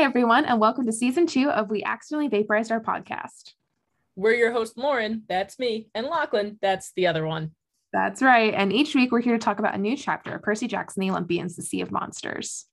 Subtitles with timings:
[0.00, 3.52] Hi, everyone, and welcome to season two of We Accidentally Vaporized Our Podcast.
[4.16, 5.24] We're your host, Lauren.
[5.28, 5.90] That's me.
[5.94, 6.58] And Lachlan.
[6.62, 7.50] That's the other one.
[7.92, 8.54] That's right.
[8.54, 11.10] And each week we're here to talk about a new chapter of Percy Jackson, The
[11.10, 12.64] Olympians, The Sea of Monsters.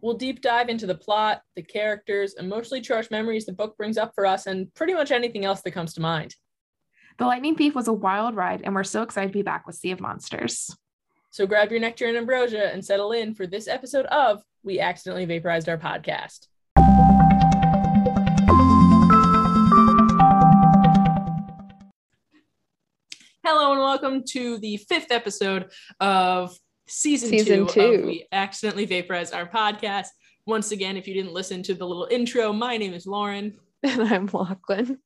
[0.00, 4.10] We'll deep dive into the plot, the characters, emotionally charged memories the book brings up
[4.16, 6.34] for us, and pretty much anything else that comes to mind.
[7.16, 9.76] The Lightning Thief was a wild ride, and we're so excited to be back with
[9.76, 10.76] Sea of Monsters.
[11.30, 15.26] So grab your nectar and ambrosia and settle in for this episode of We Accidentally
[15.26, 16.48] Vaporized Our Podcast.
[23.44, 26.56] Hello and welcome to the fifth episode of
[26.86, 27.80] season, Season two, two.
[27.80, 30.06] of We Accidentally Vaporized Our Podcast.
[30.46, 33.58] Once again, if you didn't listen to the little intro, my name is Lauren.
[33.82, 34.98] And I'm Lachlan.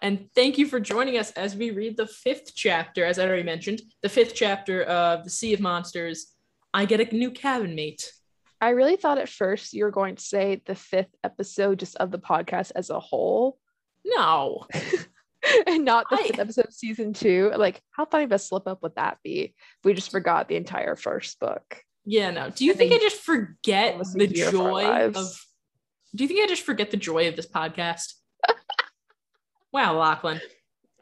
[0.00, 3.42] And thank you for joining us as we read the fifth chapter, as I already
[3.42, 6.28] mentioned, the fifth chapter of The Sea of Monsters.
[6.72, 8.12] I get a new cabin mate.
[8.60, 12.12] I really thought at first you were going to say the fifth episode just of
[12.12, 13.58] the podcast as a whole
[14.04, 14.66] No.
[15.66, 17.52] and not the I- fifth episode of season two.
[17.56, 20.56] Like, how funny of a slip up would that be if we just forgot the
[20.56, 21.82] entire first book?
[22.04, 22.50] Yeah, no.
[22.50, 25.14] Do you And think I just forget the year of joy of
[26.14, 28.14] Do you think I just forget the joy of this podcast?
[29.72, 30.40] wow, Lachlan.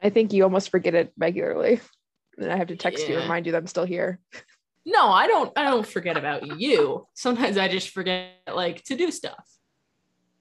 [0.01, 1.79] I think you almost forget it regularly.
[2.37, 3.15] And I have to text you Yeah.
[3.15, 4.19] and remind you that I'm still here.
[4.85, 7.07] No, I don't I don't forget about you.
[7.13, 9.47] Sometimes I just forget like to do stuff.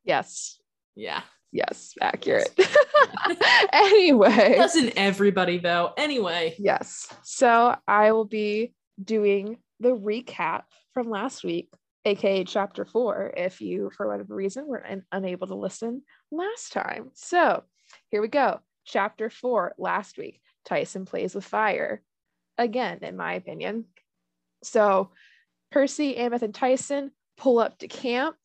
[0.05, 0.59] Yes.
[0.95, 1.21] Yeah.
[1.53, 1.95] Yes.
[2.01, 2.59] Accurate.
[3.73, 4.55] anyway.
[4.57, 5.93] Doesn't everybody though?
[5.97, 6.55] Anyway.
[6.59, 7.13] Yes.
[7.23, 10.63] So I will be doing the recap
[10.95, 11.71] from last week,
[12.05, 17.11] aka chapter four, if you, for whatever reason, were un- unable to listen last time.
[17.15, 17.65] So
[18.11, 18.61] here we go.
[18.85, 22.03] Chapter four, last week, Tyson plays with fire.
[22.59, 23.87] Again, in my opinion.
[24.63, 25.11] So
[25.73, 28.37] Percy, Ameth, and Tyson pull up to camp.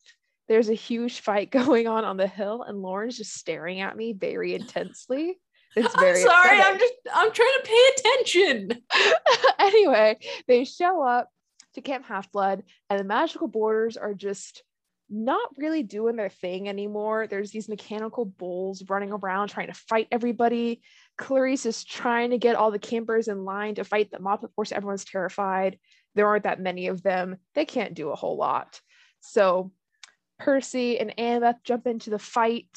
[0.48, 4.12] There's a huge fight going on on the hill, and Lauren's just staring at me
[4.12, 5.38] very intensely.
[5.74, 8.82] It's very I'm sorry, upsetting I'm just I'm trying to pay attention.
[9.58, 10.18] anyway,
[10.48, 11.28] they show up
[11.74, 14.62] to Camp Half Blood, and the magical borders are just
[15.08, 17.26] not really doing their thing anymore.
[17.26, 20.80] There's these mechanical bulls running around trying to fight everybody.
[21.18, 24.42] Clarisse is trying to get all the campers in line to fight them off.
[24.42, 25.78] Of course, everyone's terrified.
[26.14, 27.36] There aren't that many of them.
[27.54, 28.80] They can't do a whole lot.
[29.20, 29.72] So
[30.38, 32.68] Percy and Annabeth jump into the fight.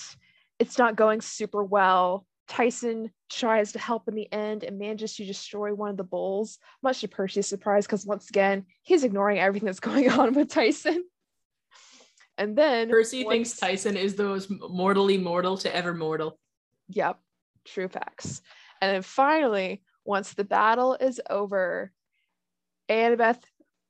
[0.59, 2.25] It's not going super well.
[2.47, 6.58] Tyson tries to help in the end and manages to destroy one of the bulls,
[6.81, 11.03] much to Percy's surprise, because once again, he's ignoring everything that's going on with Tyson.
[12.38, 16.40] And then Percy once- thinks Tyson is the most mortally mortal to ever mortal.
[16.90, 17.20] Yep,
[17.66, 18.41] true facts.
[18.81, 21.91] And then finally, once the battle is over,
[22.90, 23.41] Annabeth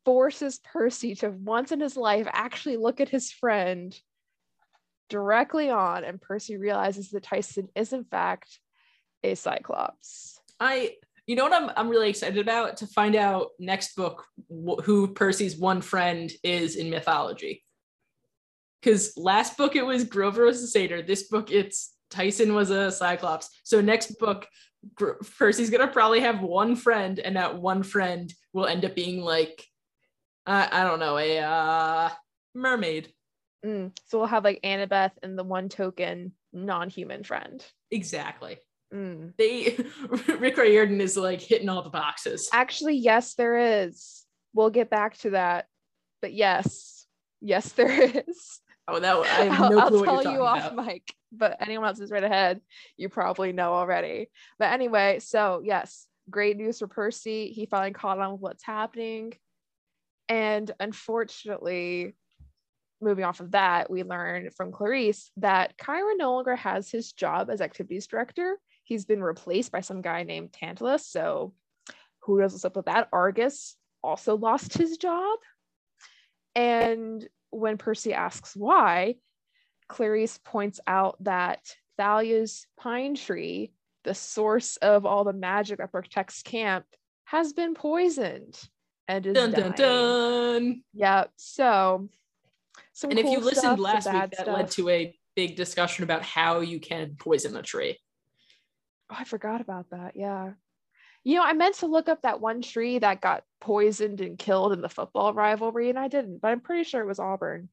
[0.10, 3.96] forces Percy to once in his life actually look at his friend
[5.08, 8.60] directly on, and Percy realizes that Tyson is in fact
[9.24, 10.40] a Cyclops.
[10.60, 10.96] I
[11.28, 15.14] you know what I'm I'm really excited about to find out next book wh- who
[15.14, 17.64] Percy's one friend is in mythology.
[18.82, 21.04] Cuz last book it was Grover was a satyr.
[21.04, 23.48] This book it's Tyson was a cyclops.
[23.64, 24.48] So next book
[25.38, 29.64] Percy's to probably have one friend and that one friend will end up being like
[30.50, 32.10] I I don't know, a uh
[32.56, 33.14] mermaid.
[33.66, 37.64] Mm, So we'll have like Annabeth and the one token non-human friend.
[37.92, 38.58] Exactly.
[38.94, 39.34] Mm.
[39.38, 39.78] They
[40.40, 42.50] Rick Riordan is like hitting all the boxes.
[42.54, 44.26] Actually, yes, there is.
[44.54, 45.68] We'll get back to that.
[46.22, 47.06] But yes,
[47.42, 48.60] yes, there is.
[48.88, 50.86] Oh, that I have I'll, no I'll what tell you're you off about.
[50.88, 52.60] mic, but anyone else is right ahead,
[52.98, 54.30] you probably know already.
[54.58, 57.52] But anyway, so yes, great news for Percy.
[57.52, 59.34] He finally caught on with what's happening.
[60.30, 62.16] And unfortunately,
[63.02, 67.50] moving off of that, we learn from Clarisse that Chiron no longer has his job
[67.50, 68.58] as activities director.
[68.84, 71.08] He's been replaced by some guy named Tantalus.
[71.08, 71.54] So
[72.22, 73.10] who knows what's up with that?
[73.12, 75.40] Argus also lost his job.
[76.56, 79.16] And when Percy asks why,
[79.90, 83.72] Clarisse points out that Thalia's pine tree,
[84.04, 86.86] the source of all the magic that protects camp,
[87.26, 88.60] has been poisoned
[89.10, 89.72] and is Dun dying.
[89.72, 90.84] dun dun.
[90.94, 91.26] Yeah.
[91.36, 92.08] So,
[93.04, 96.60] And if you listened stuff, last week, that led to a big discussion about how
[96.60, 97.98] you can poison a tree.
[99.10, 100.16] Oh, I forgot about that.
[100.16, 100.52] Yeah.
[101.24, 104.74] You know, I meant to look up that one tree that got poisoned and killed
[104.74, 107.68] in the football rivalry, and I didn't, but I'm pretty sure it was Auburn.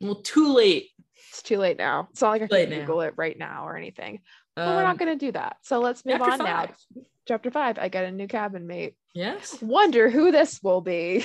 [0.00, 0.90] Well, too late.
[1.30, 2.08] It's too late now.
[2.12, 2.78] It's not like I can now.
[2.80, 4.20] Google it right now or anything.
[4.54, 5.56] But we're not Um, going to do that.
[5.62, 6.68] So let's move on now.
[7.26, 7.78] Chapter five.
[7.78, 8.94] I got a new cabin mate.
[9.14, 9.60] Yes.
[9.62, 11.24] Wonder who this will be.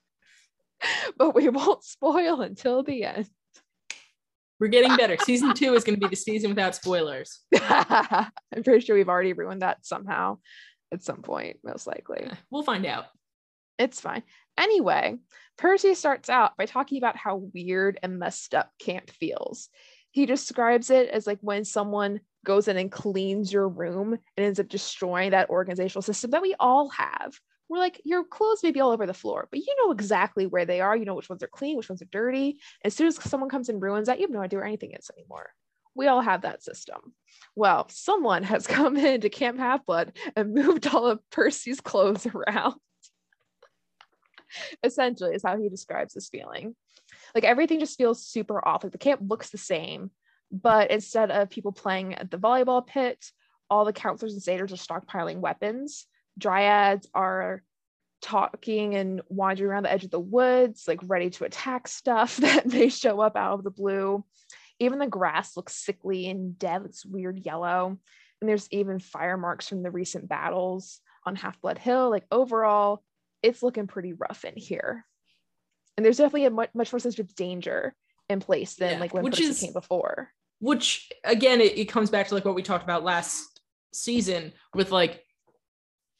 [1.18, 3.28] but we won't spoil until the end.
[4.58, 5.16] We're getting better.
[5.22, 7.40] Season two is going to be the season without spoilers.
[7.60, 8.30] I'm
[8.64, 10.38] pretty sure we've already ruined that somehow
[10.92, 12.20] at some point, most likely.
[12.20, 13.04] Eh, We'll find out.
[13.78, 14.22] It's fine.
[14.56, 15.16] Anyway,
[15.58, 19.68] Percy starts out by talking about how weird and messed up camp feels.
[20.10, 24.58] He describes it as like when someone goes in and cleans your room and ends
[24.58, 27.38] up destroying that organizational system that we all have.
[27.68, 30.64] We're like, your clothes may be all over the floor, but you know exactly where
[30.64, 30.96] they are.
[30.96, 32.60] You know which ones are clean, which ones are dirty.
[32.84, 35.10] As soon as someone comes and ruins that, you have no idea where anything is
[35.18, 35.50] anymore.
[35.94, 37.14] We all have that system.
[37.56, 42.76] Well, someone has come into Camp Half Blood and moved all of Percy's clothes around
[44.84, 46.74] essentially is how he describes this feeling
[47.34, 50.10] like everything just feels super off like the camp looks the same
[50.50, 53.32] but instead of people playing at the volleyball pit
[53.70, 56.06] all the counselors and satyrs are stockpiling weapons.
[56.38, 57.62] Dryads are
[58.22, 62.66] talking and wandering around the edge of the woods like ready to attack stuff that
[62.66, 64.24] may show up out of the blue.
[64.78, 66.82] Even the grass looks sickly and dead.
[66.82, 67.98] Looks weird yellow.
[68.40, 72.10] And there's even fire marks from the recent battles on half blood hill.
[72.10, 73.02] Like overall
[73.42, 75.04] it's looking pretty rough in here.
[75.96, 77.94] And there's definitely a much, much more sense of danger
[78.28, 80.30] in place than Yeah, like when which Percy is- came before.
[80.58, 83.60] Which again, it, it comes back to like what we talked about last
[83.92, 85.22] season with like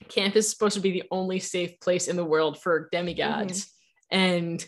[0.08, 3.64] camp is supposed to be the only safe place in the world for demigods.
[3.64, 4.16] Mm-hmm.
[4.18, 4.66] And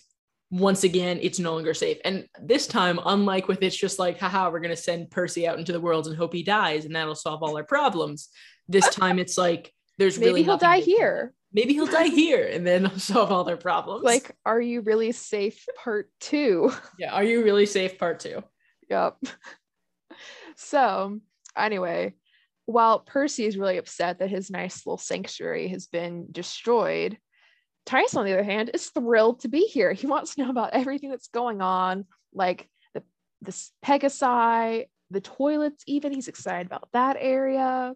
[0.51, 1.99] once again, it's no longer safe.
[2.05, 5.73] And this time, unlike with it's just like, haha, we're gonna send Percy out into
[5.73, 8.31] the world and hope he dies, and that'll solve all our problems.
[8.69, 11.35] This time it's like there's Maybe really he'll die here.
[11.53, 14.05] Maybe he'll die here and then it'll solve all their problems.
[14.05, 15.65] Like, are you really safe?
[15.83, 16.73] Part two.
[16.99, 17.99] yeah, are you really safe?
[17.99, 18.43] Part two.
[18.89, 19.17] yep.
[20.61, 21.21] So,
[21.57, 22.15] anyway,
[22.67, 27.17] while Percy is really upset that his nice little sanctuary has been destroyed,
[27.87, 29.93] Tyson, on the other hand, is thrilled to be here.
[29.93, 33.03] He wants to know about everything that's going on, like the
[33.41, 36.13] this Pegasi, the toilets, even.
[36.13, 37.95] He's excited about that area.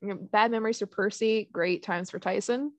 [0.00, 2.72] You know, bad memories for Percy, great times for Tyson.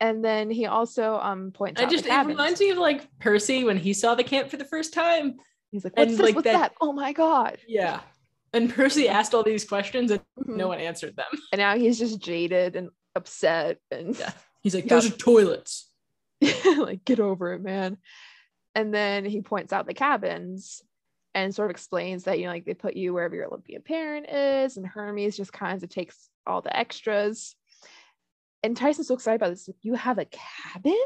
[0.00, 3.64] And then he also um points I out just it reminds me of like Percy
[3.64, 5.36] when he saw the camp for the first time.
[5.70, 6.24] He's like, what's and, this?
[6.26, 6.72] like, what's that- that?
[6.80, 7.58] Oh my god!
[7.68, 8.00] Yeah.
[8.52, 10.56] And Percy asked all these questions and Mhm.
[10.56, 11.26] no one answered them.
[11.52, 14.32] and now he's just jaded and upset and Yeah.
[14.62, 15.88] He's like, those are toilets.
[16.78, 17.98] like get over it man
[18.74, 20.82] and then he points out the cabins
[21.34, 24.28] and sort of explains that you know like they put you wherever your olympian parent
[24.28, 27.54] is and hermes just kind of takes all the extras
[28.62, 30.96] and tyson's so excited about this like, you have a cabin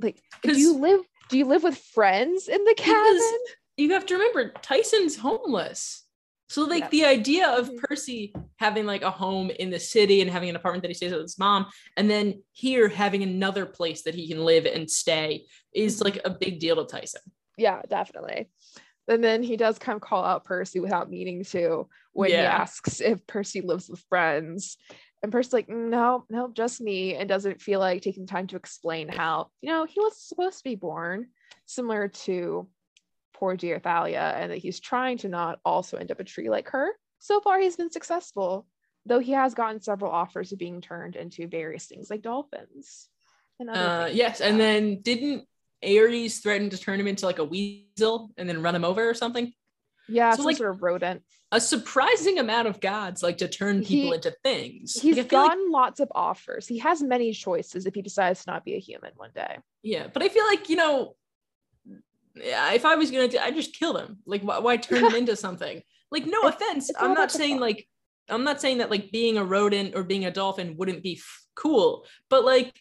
[0.00, 3.20] like do you live do you live with friends in the cabin
[3.78, 6.04] you have to remember Tyson's homeless.
[6.50, 6.88] So like Yeah.
[6.90, 7.78] the idea of Mhm.
[7.78, 11.10] Percy having like a home in the city and having an apartment that he stays
[11.10, 11.66] with his mom,
[11.96, 16.04] and then here having another place that he can live and stay is Mhm.
[16.04, 17.22] like a big deal to Tyson.
[17.56, 18.50] yeah definitely
[19.08, 23.00] and then he does kind of call out percy without meaning to when he asks
[23.00, 24.76] if percy lives with friends.
[25.22, 29.08] And percy's like no no just me and doesn't feel like taking time to explain
[29.08, 31.28] how you know he was supposed to be born
[31.66, 32.68] similar to
[33.34, 36.68] poor dear thalia and that he's trying to not also end up a tree like
[36.70, 36.90] her.
[37.18, 38.66] So far he's been successful
[39.06, 43.08] though he has gotten several offers of being turned into various things like dolphins
[43.58, 45.46] and Uh, things yes, like and then didn't
[45.84, 49.14] Ares threatened to turn him into like a weasel and then run him over or
[49.14, 49.52] something?
[50.08, 54.10] yeah so, like, sort of rodent A surprising amount of gods like to turn people
[54.10, 54.94] He- into things.
[55.00, 56.66] He's Like, feel like- gotten lots of offers.
[56.66, 59.58] He has many choices if he decides to not be a human one day.
[59.82, 61.14] Yeah, but I feel like you know,
[62.34, 64.18] yeah, if I was gonna, do, I just kill them.
[64.26, 65.82] Like, why, why turn them into something?
[66.10, 67.86] Like, no It's- offense, it's I'm not saying like,
[68.28, 71.44] I'm not saying that like being a rodent or being a dolphin wouldn't be f-
[71.54, 72.74] cool, but like,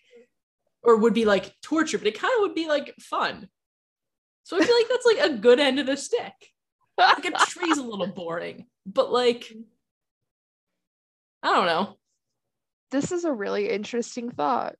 [0.83, 3.47] or would be like torture, but it kind of would be like fun.
[4.43, 6.33] So I feel like that's like a good end of the stick.
[6.97, 9.51] Like a tree's a little boring, but like,
[11.41, 11.97] I don't know.
[12.91, 14.75] This is a really interesting thought.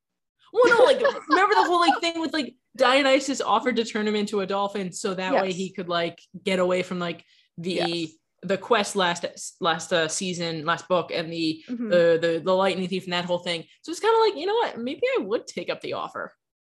[0.53, 4.15] Well, no, like remember the whole like thing with like Dionysus offered to turn him
[4.15, 7.23] into a dolphin so that way he could like get away from like
[7.57, 8.09] the Yes.
[8.43, 9.25] The quest last
[9.59, 11.89] last uh, season, last book, and the Mhm.
[11.89, 13.65] the the the lightning thief and that whole thing.
[13.83, 16.33] So it's kind of like you know what, maybe I would take up the offer.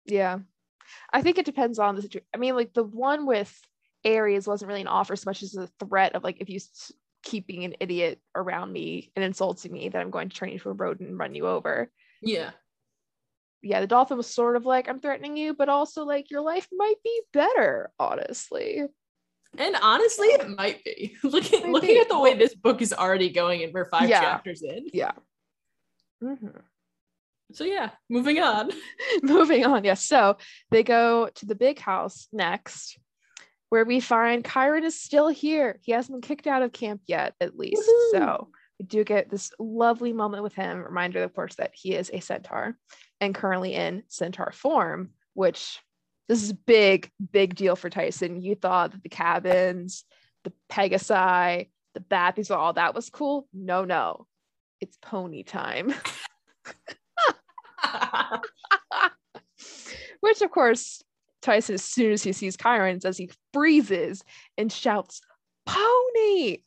[0.05, 0.39] Yeah.
[1.13, 2.27] I think it depends on the situation.
[2.33, 3.57] I mean, like the one with
[4.05, 6.59] Ares wasn't really an offer so much as a threat of like, if you
[7.23, 10.55] keep being an idiot around me and insulting me, that I'm going to turn you
[10.55, 11.89] into a rodent and run you over.
[12.21, 12.51] Yeah,
[13.61, 16.67] Yeah, the dolphin was sort of like, I'm threatening you, but also like your life
[16.73, 18.83] might be better, honestly.
[19.57, 21.99] And honestly, it might be looking looking be.
[21.99, 24.21] at the way this book is already going, and we're five Yeah.
[24.21, 24.87] chapters in.
[24.93, 25.11] Yeah.
[26.23, 26.61] Mhm.
[27.53, 28.71] So yeah, moving on.
[29.21, 29.83] moving on.
[29.83, 30.05] Yes.
[30.05, 30.37] So
[30.71, 32.97] they go to the big house next,
[33.69, 35.79] where we find Chiron is still here.
[35.83, 37.83] He hasn't been kicked out of camp yet, at least.
[37.87, 38.11] Woohoo.
[38.11, 40.81] So we do get this lovely moment with him.
[40.83, 42.75] Reminder, of course, that he is a centaur
[43.21, 45.79] and currently in centaur form, which
[46.27, 48.41] this is a big, big deal for Tyson.
[48.41, 50.05] You thought that the cabins,
[50.43, 53.47] the Pegasi, the bat, these are all that was cool.
[53.53, 54.27] No, no.
[54.79, 55.93] It's pony time.
[60.21, 61.03] Which, of course,
[61.41, 64.23] Tyson, as soon as he sees Chiron, says he freezes
[64.57, 65.21] and shouts,
[65.65, 66.59] Pony!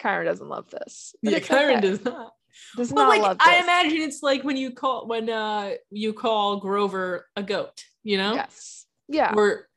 [0.00, 1.14] Chiron doesn't love this.
[1.22, 1.88] yeah, Chiron okay.
[1.88, 2.32] does not.
[2.76, 7.26] Does But like I imagine it's like when you call when uh you call Grover
[7.36, 8.34] a goat, you know?
[8.34, 8.86] Yes.
[9.08, 9.32] Yeah.
[9.34, 9.68] Or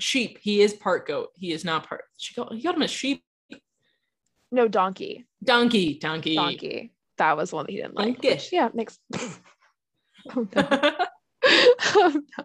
[0.00, 0.38] sheep.
[0.40, 1.30] He is part goat.
[1.34, 2.04] He is not part.
[2.16, 3.22] She called, he called him a sheep.
[4.50, 5.26] No, donkey.
[5.42, 5.98] Donkey.
[5.98, 6.36] Donkey.
[6.36, 6.92] Donkey.
[7.18, 8.52] That was one that he didn't like.
[8.52, 8.98] Yeah, makes.
[10.36, 10.92] oh, no.
[11.98, 12.44] Oh, no.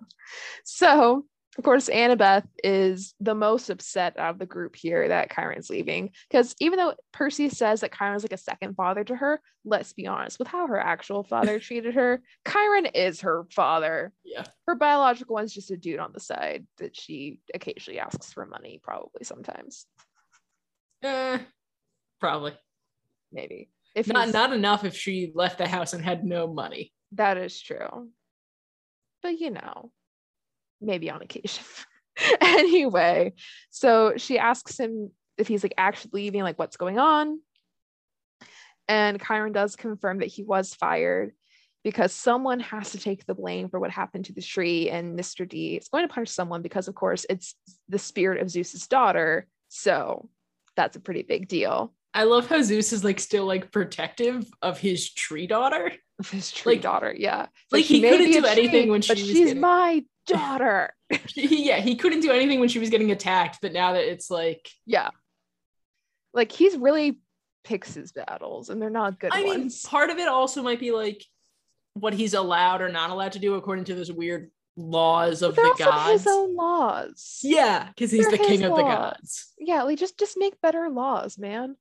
[0.63, 1.25] So,
[1.57, 6.11] of course, Annabeth is the most upset out of the group here that Chiron's leaving.
[6.29, 10.07] Because even though Percy says that Chiron's like a second father to her, let's be
[10.07, 14.13] honest, with how her actual father treated her, Chiron is her father.
[14.23, 14.45] yeah.
[14.65, 18.79] Her biological one's just a dude on the side that she occasionally asks for money,
[18.81, 19.85] probably sometimes,
[21.03, 21.39] Eh,
[22.19, 22.53] probably.
[23.31, 23.69] maybe.
[23.93, 26.93] If Not not enough if she left the house and had no money.
[27.13, 28.09] That is true.
[29.21, 29.91] But you know,
[30.81, 31.63] maybe on occasion.
[32.41, 33.33] anyway,
[33.69, 37.39] so she asks him if he's like actually leaving, like what's going on.
[38.87, 41.31] And Chiron does confirm that he was fired
[41.83, 44.89] because someone has to take the blame for what happened to the tree.
[44.89, 45.47] And Mr.
[45.47, 47.55] D is going to punish someone because, of course, it's
[47.89, 49.47] the spirit of Zeus's daughter.
[49.69, 50.29] So
[50.75, 51.93] that's a pretty big deal.
[52.13, 55.91] I love how Zeus is like still like protective of his tree daughter.
[56.19, 57.15] Of his tree Like- daughter.
[57.17, 57.47] Yeah.
[57.71, 60.93] Like, she he couldn't do anything when but she was she's getting- my daughter.
[61.35, 64.69] Yeah, he couldn't do anything when she was getting attacked, but now that it's like
[64.85, 65.09] Yeah.
[66.33, 67.19] Like he's really
[67.63, 70.91] picks his battles and they're not good I mean, part of it also might be
[70.91, 71.23] like
[71.93, 75.75] what he's allowed or not allowed to do according to those weird laws of the
[75.77, 76.23] gods.
[76.23, 77.39] his own laws.
[77.43, 79.53] Yeah, because he's They're the king his of the gods.
[79.59, 81.75] Yeah, like just just make better laws, man.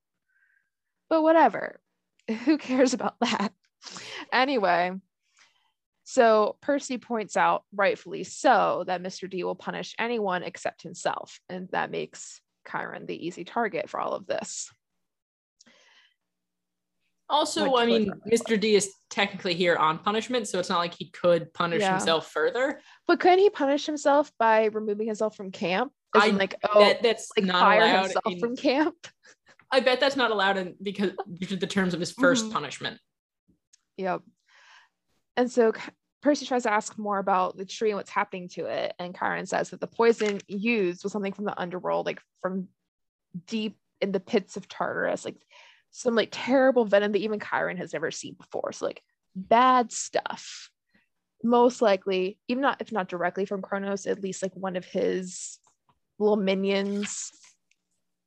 [1.09, 1.81] But whatever.
[2.45, 3.53] Who cares about that?
[4.33, 4.93] Anyway,
[6.11, 9.31] so Percy points out, rightfully so, that Mr.
[9.31, 14.15] D will punish anyone except himself, and that makes Chiron the easy target for all
[14.15, 14.69] of this.
[17.29, 18.59] Also, I mean, Mr.
[18.59, 21.91] D is technically here on punishment, so it's not like he could punish Yeah.
[21.93, 22.81] himself further.
[23.07, 25.93] But couldn't he punish himself by removing himself from camp?
[26.17, 28.03] As I in, like, oh, that, that's like not fire allowed.
[28.03, 28.97] himself in- from camp.
[29.71, 32.53] I bet that's not allowed in because due to the terms of his 1st Mhm.
[32.53, 32.99] punishment.
[33.97, 34.23] Yep.
[35.37, 35.73] And so
[36.23, 38.93] Percy tries to ask more about the tree and what's happening to it.
[38.99, 42.69] And Chiron says that the poison used was something from the underworld, like from
[43.47, 45.37] deep in the pits of Tartarus, like
[45.91, 48.73] some like terrible venom that even Chiron has never seen before.
[48.73, 49.03] So like
[49.35, 50.69] bad stuff.
[51.43, 55.59] Most likely, even not if not directly from Kronos, at least like one of his
[56.19, 57.31] little minions.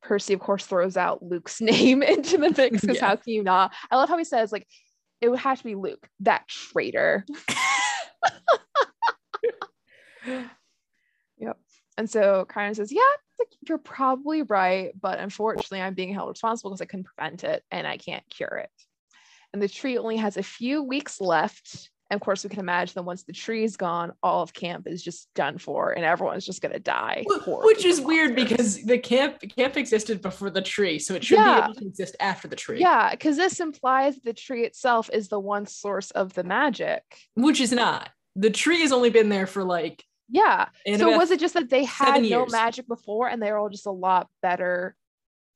[0.01, 3.07] Percy, of course, throws out Luke's name into the mix because Yeah.
[3.09, 3.71] how can you not?
[3.91, 4.67] I love how he says, like,
[5.21, 7.25] it would have to be Luke, that traitor.
[11.37, 11.57] yep.
[11.97, 13.01] And so Chiron says, Yeah,
[13.39, 17.63] like, you're probably right, but unfortunately, I'm being held responsible because I couldn't prevent it
[17.71, 18.71] and I can't cure it.
[19.53, 21.89] And the tree only has a few weeks left.
[22.13, 24.85] And of course, we can imagine that once the tree is gone, all of camp
[24.85, 27.25] is just done for and everyone's just going to die.
[27.27, 31.39] Wh- Which is weird because the camp camp existed before the tree, so it should
[31.39, 31.61] Yeah.
[31.61, 32.79] be able to exist after the tree.
[32.79, 37.01] Yeah, because this implies the tree itself is the one source of the magic.
[37.33, 38.11] Which is not.
[38.35, 40.67] The tree has only been there for like Yeah.
[40.97, 42.51] so was it just that they had no years.
[42.51, 44.95] magic before and they're all just a lot better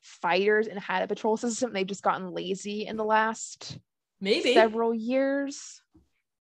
[0.01, 1.71] fighters and had a patrol system?
[1.71, 3.77] They've just gotten lazy in the last
[4.19, 4.55] maybe.
[4.55, 5.81] several years.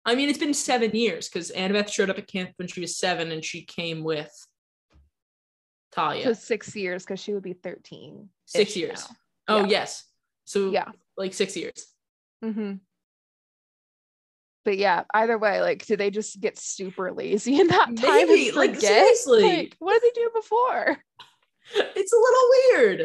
[0.06, 2.98] I mean, it's been seven years because Annabeth showed up at camp when she was
[2.98, 4.32] seven and she came with
[5.94, 6.26] Thalia.
[6.26, 8.30] So six years because she would be 13.
[8.46, 9.08] Six years.
[9.48, 9.56] now.
[9.56, 9.68] Oh, Yeah.
[9.68, 10.04] yes.
[10.46, 10.92] So, Yeah.
[11.18, 11.86] like six years.
[12.44, 12.74] Mm-hmm.
[14.66, 18.28] But yeah, either way, like, do they just get super lazy in that time?
[18.28, 19.44] Maybe, like, seriously.
[19.44, 20.98] Like, what did they do before?
[21.76, 22.50] It's a little
[22.90, 23.00] weird.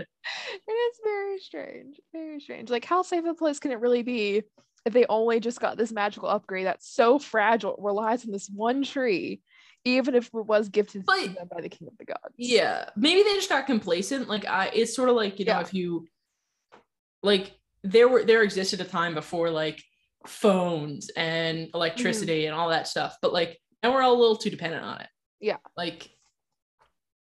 [0.67, 2.00] It is very strange.
[2.12, 2.71] Very strange.
[2.71, 4.43] Like, how safe a place can it really be
[4.88, 8.83] if they only just got this magical upgrade that's so fragile, relies on this one
[8.83, 9.40] tree,
[9.85, 12.35] even if it was gifted to them by the king of the gods?
[12.37, 12.88] Yeah.
[12.97, 14.28] Maybe they just got complacent.
[14.28, 15.61] Like, I, it's sort of like, you know, Yeah.
[15.61, 16.09] if you,
[17.23, 17.52] like,
[17.85, 19.83] there were there existed a time before like
[20.26, 22.52] phones and electricity mm-hmm.
[22.52, 25.07] and all that stuff, but like now we're all a little too dependent on it.
[25.40, 25.59] Yeah.
[25.76, 26.11] Like,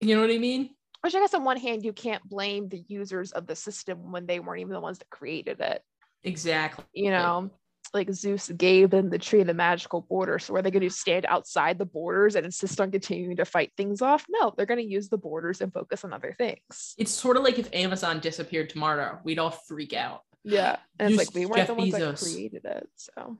[0.00, 0.70] you know what I mean?
[1.00, 4.26] Which I guess on one hand, you can't blame the users of the system when
[4.26, 5.82] they weren't even the ones that created it.
[6.24, 6.84] Exactly.
[6.92, 7.50] You know,
[7.92, 10.38] like Zeus gave them the tree and the magical border.
[10.38, 13.72] So are they going to stand outside the borders and insist on continuing to fight
[13.76, 14.24] things off?
[14.28, 16.94] No, they're going to use the borders and focus on other things.
[16.98, 20.22] It's sort of like if Amazon disappeared tomorrow, we'd all freak out.
[20.42, 20.76] Yeah.
[20.98, 22.88] And Use it's like we weren't Jeff the ones that created it.
[22.96, 23.38] So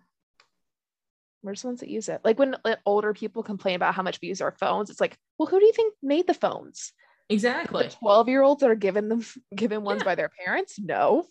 [1.42, 2.20] we're just the ones that use it.
[2.24, 5.16] Like when like, older people complain about how much we use our phones, it's like,
[5.38, 6.92] well, who do you think made the phones?
[7.28, 7.88] Exactly.
[8.00, 9.24] 12 year olds that are given them
[9.54, 10.04] given ones Yeah.
[10.04, 10.78] by their parents?
[10.78, 11.26] No.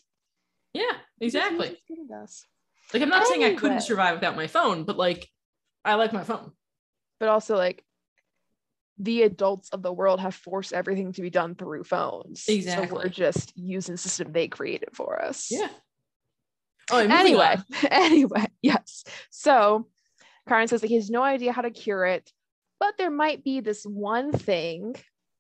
[0.73, 1.69] Yeah, exactly.
[1.69, 2.45] just giving us?
[2.93, 5.27] Like I'm not saying I couldn't survive without my phone, but like
[5.85, 6.51] I like my phone.
[7.19, 7.83] But also like
[8.97, 12.45] the adults of the world have forced everything to be done through phones.
[12.47, 12.87] Exactly.
[12.87, 15.47] So we're just using the system they created for us.
[15.49, 15.69] Yeah.
[16.91, 17.87] Oh, anyway, on.
[17.91, 19.03] anyway, yes.
[19.29, 19.87] So
[20.47, 22.31] Chiron says that he has no idea how to cure it,
[22.79, 24.95] but there might be this one thing.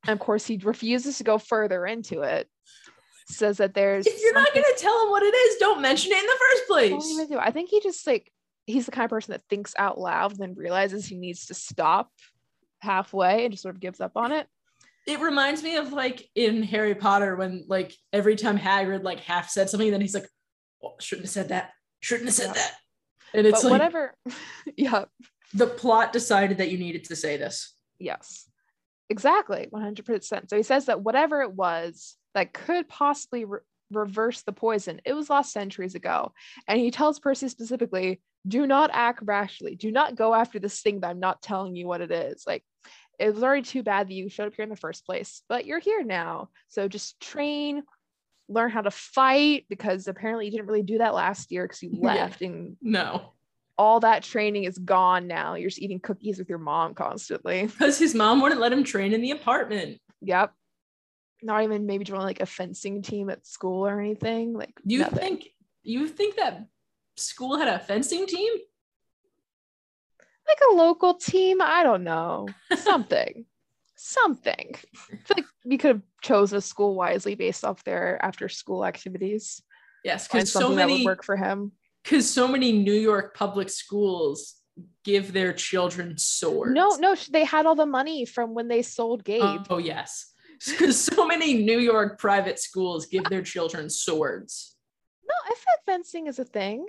[0.05, 2.47] And of course, he refuses to go further into it.
[3.27, 6.19] Says that there's if you're not gonna tell him what it is, don't mention it
[6.19, 7.11] in the first I don't place.
[7.11, 7.37] even do.
[7.39, 8.31] I think he just like
[8.65, 12.09] he's the kind of person that thinks out loud then realizes he needs to stop
[12.79, 14.47] halfway and just sort of gives up on it.
[15.05, 19.49] It reminds me of like in Harry Potter when like every time Hagrid like half
[19.49, 20.27] said something, then he's like,
[20.83, 21.71] oh, shouldn't have said that.
[22.01, 22.53] Shouldn't have said Yeah.
[22.53, 22.71] that.
[23.33, 24.13] And it's but like whatever.
[24.77, 25.05] yeah.
[25.53, 27.73] the plot decided that you needed to say this.
[27.99, 28.49] Yes.
[29.09, 29.67] Exactly.
[29.73, 30.49] 100%.
[30.49, 33.59] So he says that whatever it was that could possibly re-
[33.91, 36.33] reverse the poison, it was lost centuries ago.
[36.67, 39.75] And he tells Percy specifically, do not act rashly.
[39.75, 42.43] Do not go after this thing that I'm not telling you what it is.
[42.45, 42.63] Like,
[43.19, 45.65] it was already too bad that you showed up here in the first place, but
[45.65, 46.49] you're here now.
[46.67, 47.83] So just train,
[48.49, 51.91] learn how to fight because apparently you didn't really do that last year because you
[52.01, 52.15] Yeah.
[52.15, 53.33] left and No.
[53.77, 55.53] all that training is gone now.
[55.53, 57.67] You're just eating cookies with your mom constantly.
[57.67, 59.99] Because his mom wouldn't let him train in the apartment.
[60.21, 60.51] Yep.
[61.43, 64.53] Not even maybe join like a fencing team at school or anything.
[64.53, 65.19] Like Do You nothing.
[65.19, 65.47] think
[65.83, 66.65] you think that
[67.17, 68.53] school had a fencing team?
[70.47, 71.61] like a local team?
[71.61, 72.47] I don't know.
[72.75, 73.45] Something.
[73.95, 74.75] Something.
[75.11, 78.85] I feel like we could have chosen a school wisely based off their after school
[78.85, 79.61] activities.
[80.03, 81.71] Yes, because so something that many would work for him.
[82.03, 84.55] because so many New York public schools
[85.05, 86.73] give their children swords.
[86.73, 89.61] No, no, they had all the money from when they sold Gabe.
[89.69, 90.32] Oh yes,
[90.69, 94.75] because so many New York private schools give their children swords.
[95.27, 96.85] no, I feel like fencing is a thing.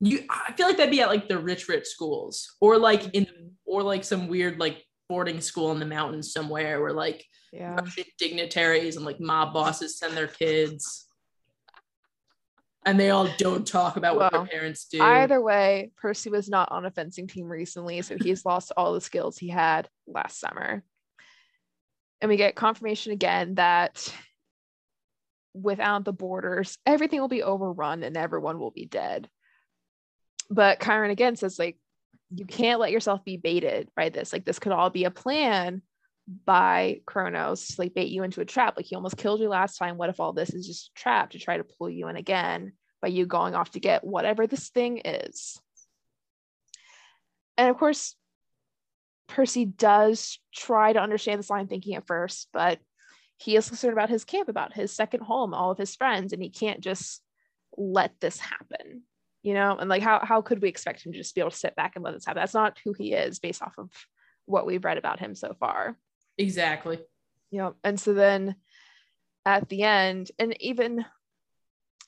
[0.00, 3.26] You, I feel like that'd be at like the rich, rich schools, or like in,
[3.64, 7.74] or like some weird like boarding school in the mountains somewhere, where like Yeah.
[7.74, 11.06] Russian dignitaries and like mob bosses send their kids.
[12.86, 15.02] And they all don't talk about what Well, their parents do.
[15.02, 19.00] Either way, Percy was not on a fencing team recently, so he's lost all the
[19.00, 20.84] skills he had last summer.
[22.20, 24.12] And we get confirmation again that
[25.54, 29.28] without the borders, everything will be overrun and everyone will be dead.
[30.50, 31.78] But Chiron again says, like,
[32.34, 34.32] you can't let yourself be baited by this.
[34.32, 35.82] Like, this could all be a plan
[36.44, 38.76] by Kronos to like bait you into a trap.
[38.76, 39.96] Like, he almost killed you last time.
[39.96, 42.72] What if all this is just a trap to try to pull you in again?
[43.00, 45.60] by you going off to get whatever this thing is.
[47.56, 48.14] And of course,
[49.28, 52.80] Percy does try to understand this line thinking at first, but
[53.36, 56.42] he is concerned about his camp, about his second home, all of his friends, and
[56.42, 57.22] he can't just
[57.76, 59.02] let this happen.
[59.42, 61.56] You know, and like how how could we expect him to just be able to
[61.56, 62.40] sit back and let this happen?
[62.40, 63.90] That's not who he is based off of
[64.46, 65.96] what we've read about him so far.
[66.38, 66.98] exactly.
[67.50, 68.54] you know and so then
[69.44, 71.04] at the end and even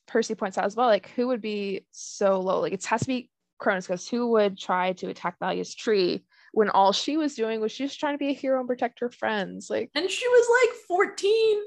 [0.06, 3.06] percy points out as well like who would be so low like it has to
[3.06, 7.60] be Kronos because who would try to attack Thalia's tree when all she was doing
[7.60, 10.26] was she was trying to be a hero and protect her friends like And she
[10.28, 11.62] was like 14.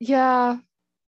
[0.00, 0.58] yeah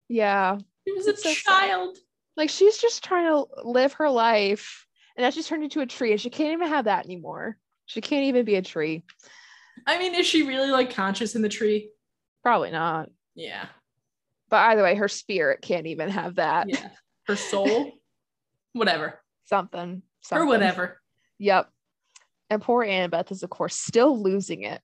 [0.08, 1.68] yeah She was It's a so sad.
[1.68, 1.98] child.
[2.36, 6.12] like she's just trying to live her life and now she's turned into a tree
[6.12, 9.04] and she can't even have that anymore she can't even be a tree
[9.86, 11.90] I mean, is she really like conscious in the tree?
[12.42, 13.66] probably not Yeah.
[14.48, 16.90] but either way her spirit can't even have that Yeah.
[17.26, 17.92] Her soul,
[18.72, 19.20] whatever.
[19.44, 21.00] something, Or whatever.
[21.38, 21.70] Yep.
[22.50, 24.82] And poor Annabeth is, of course, still losing it.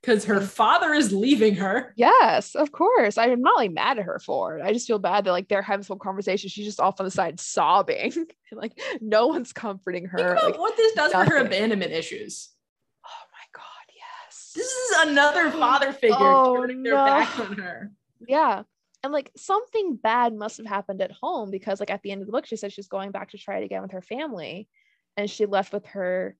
[0.00, 1.92] Because her father is leaving her.
[1.96, 3.16] Yes, of course.
[3.18, 4.64] I'm not like mad at her for it.
[4.64, 6.48] I just feel bad that like they're having some conversation.
[6.50, 8.12] She's just off on the side sobbing.
[8.16, 8.26] and,
[8.60, 10.32] like no one's comforting Think her.
[10.32, 12.48] about Like, what this does for her abandonment issues.
[13.06, 14.52] oh my god, yes.
[14.56, 17.04] This is another father figure Oh, turning their no.
[17.04, 17.92] back on her.
[18.26, 18.62] yeah.
[19.04, 22.26] And like something bad must have happened at home because like at the end of
[22.26, 24.68] the book, she said she's going back to try it again with her family.
[25.16, 26.36] And she left with her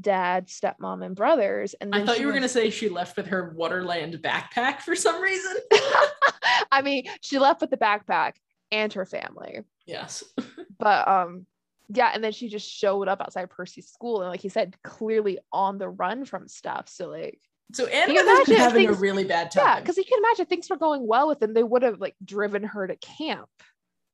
[0.00, 1.74] dad, stepmom, and brothers.
[1.80, 4.94] And I thought you were went- gonna say she left with her Waterland backpack for
[4.96, 5.56] some reason.
[6.72, 8.34] I mean, she left with the backpack
[8.72, 9.60] and her family.
[9.86, 10.24] yes.
[10.78, 11.46] But um,
[11.88, 15.38] yeah, and then she just showed up outside Percy's school and like he said, clearly
[15.52, 16.88] on the run from stuff.
[16.88, 17.38] So like
[17.72, 19.64] So You Annabeth can has been imagine if having a really bad time.
[19.64, 22.16] yeah, because you can imagine things were going well with them, they would have like
[22.24, 23.48] driven her to camp,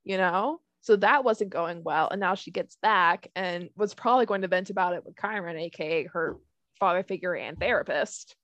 [0.05, 0.61] you know?
[0.83, 2.09] So that wasn't going well.
[2.11, 5.57] And now she gets back and was probably going to vent about it with Chiron,
[5.59, 6.37] aka her
[6.79, 8.35] father figure and therapist.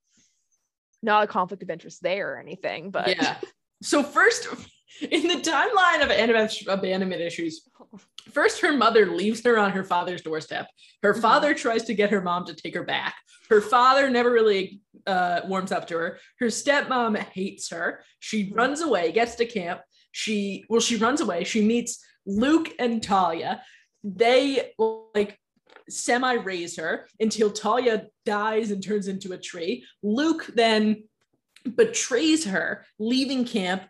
[1.02, 3.36] Not a conflict of interest there or anything, but yeah.
[3.82, 4.48] So first,
[5.10, 7.62] in the timeline of abandonment issues,
[8.32, 10.66] first her mother leaves her on her father's doorstep.
[11.02, 11.20] Her Mhm.
[11.22, 13.14] father tries to get her mom to take her back.
[13.50, 16.18] Her father never really uh, warms up to her.
[16.40, 18.02] Her stepmom hates her.
[18.18, 18.56] She Mhm.
[18.56, 19.82] runs away, gets to camp.
[20.10, 21.44] She well, she runs away.
[21.44, 23.62] She meets Luke and Thalia.
[24.04, 24.72] They
[25.14, 25.38] like
[25.88, 29.84] semi raise her until Thalia dies and turns into a tree.
[30.02, 31.04] Luke then
[31.74, 33.82] betrays her, leaving camp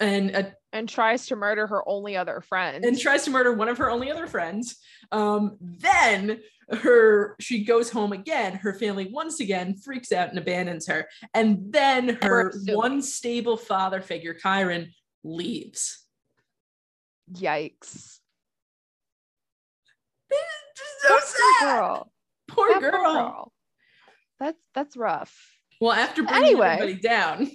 [0.00, 0.42] and uh,
[0.72, 2.84] and tries to murder her only other friend.
[2.84, 4.76] and tries to murder one of her only other friends.
[5.12, 8.54] Um, then her she goes home again.
[8.54, 11.08] Her family once again freaks out and abandons her.
[11.32, 14.92] And then her one stable father figure, Chiron,
[15.22, 16.03] leaves.
[17.32, 18.18] Yikes.
[20.30, 21.76] This Just so sad.
[21.76, 22.12] girl.
[22.48, 23.52] Poor That girl.
[24.40, 25.34] That's that's rough.
[25.80, 26.66] Well, after bringing Anyway.
[26.66, 27.50] everybody down,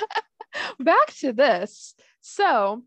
[0.80, 1.94] back to this.
[2.20, 2.82] So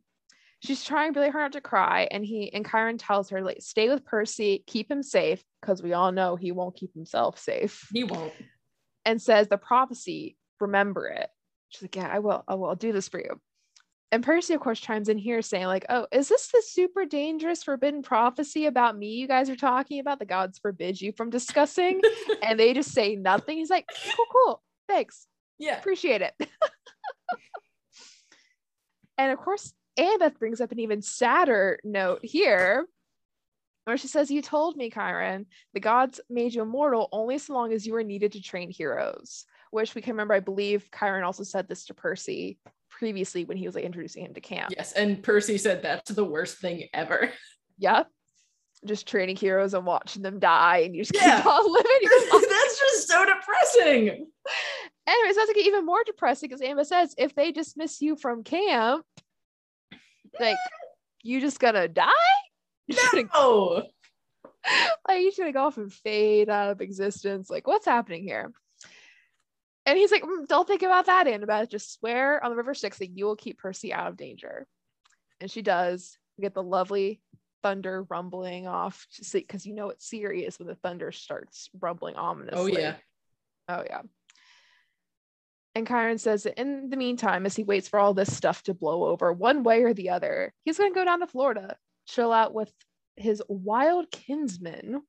[0.63, 3.89] she's trying really hard not to cry, and he and Chiron tells her, like, stay
[3.89, 8.03] with Percy, keep him safe, because we all know he won't keep himself safe, he
[8.03, 8.33] won't.
[9.05, 11.29] and says the prophecy, remember it.
[11.69, 13.39] She's like, Yeah, I will, I will, I'll do this for you.
[14.13, 17.63] And Percy, of course, chimes in here saying, like, oh, is this the super dangerous
[17.63, 20.19] forbidden prophecy about me you guys are talking about?
[20.19, 22.01] The gods forbid you from discussing.
[22.43, 23.57] and they just say nothing.
[23.57, 24.61] He's like, cool, cool.
[24.89, 25.27] Thanks.
[25.59, 25.77] Yeah.
[25.77, 26.33] appreciate it.
[29.17, 32.85] and of course, Annabeth brings up an even sadder note here,
[33.85, 37.71] where she says, You told me, Chiron, the gods made you immortal only so long
[37.73, 39.45] as you were needed to train heroes.
[39.69, 42.57] Which we can remember, I believe Chiron also said this to Percy
[43.01, 44.71] previously when he was like introducing him to camp.
[44.77, 44.91] Yes.
[44.91, 47.31] And Percy said that's the worst thing ever.
[47.79, 48.07] Yep.
[48.85, 51.37] Just training heroes and watching them die, and you just Yeah.
[51.37, 52.09] keep on living
[52.47, 54.07] that's just so depressing.
[55.07, 58.43] Anyway, it sounds like even more depressing because Amba says if they dismiss you from
[58.43, 59.03] camp,
[60.39, 60.57] like
[61.23, 62.07] you just gonna die?
[62.87, 63.83] No.
[65.07, 67.49] like just gonna go off and fade out of existence.
[67.49, 68.51] Like what's happening here?
[69.85, 71.69] And he's like, "Mm, don't think about that, Annabeth.
[71.69, 74.67] Just swear on the River Styx that you will keep Percy out of danger.
[75.39, 76.17] And she does.
[76.37, 77.21] We get the lovely
[77.63, 82.15] thunder rumbling off to see because you know it's serious when the thunder starts rumbling
[82.15, 82.59] ominously.
[82.59, 82.95] Oh yeah.
[83.67, 84.01] Oh yeah.
[85.73, 88.73] And Chiron says that in the meantime, as he waits for all this stuff to
[88.73, 92.33] blow over, one way or the other, he's going to go down to Florida, chill
[92.33, 92.71] out with
[93.15, 95.01] his wild kinsmen,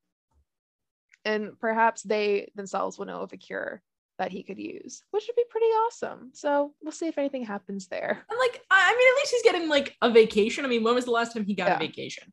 [1.25, 3.83] and perhaps they themselves will know of a cure
[4.23, 6.31] that he could use, which would be pretty awesome.
[6.33, 8.25] So we'll see if anything happens there.
[8.31, 10.65] And like, I mean, at least he's getting like a vacation.
[10.65, 11.75] I mean, when was the last time he got Yeah.
[11.77, 12.33] a vacation?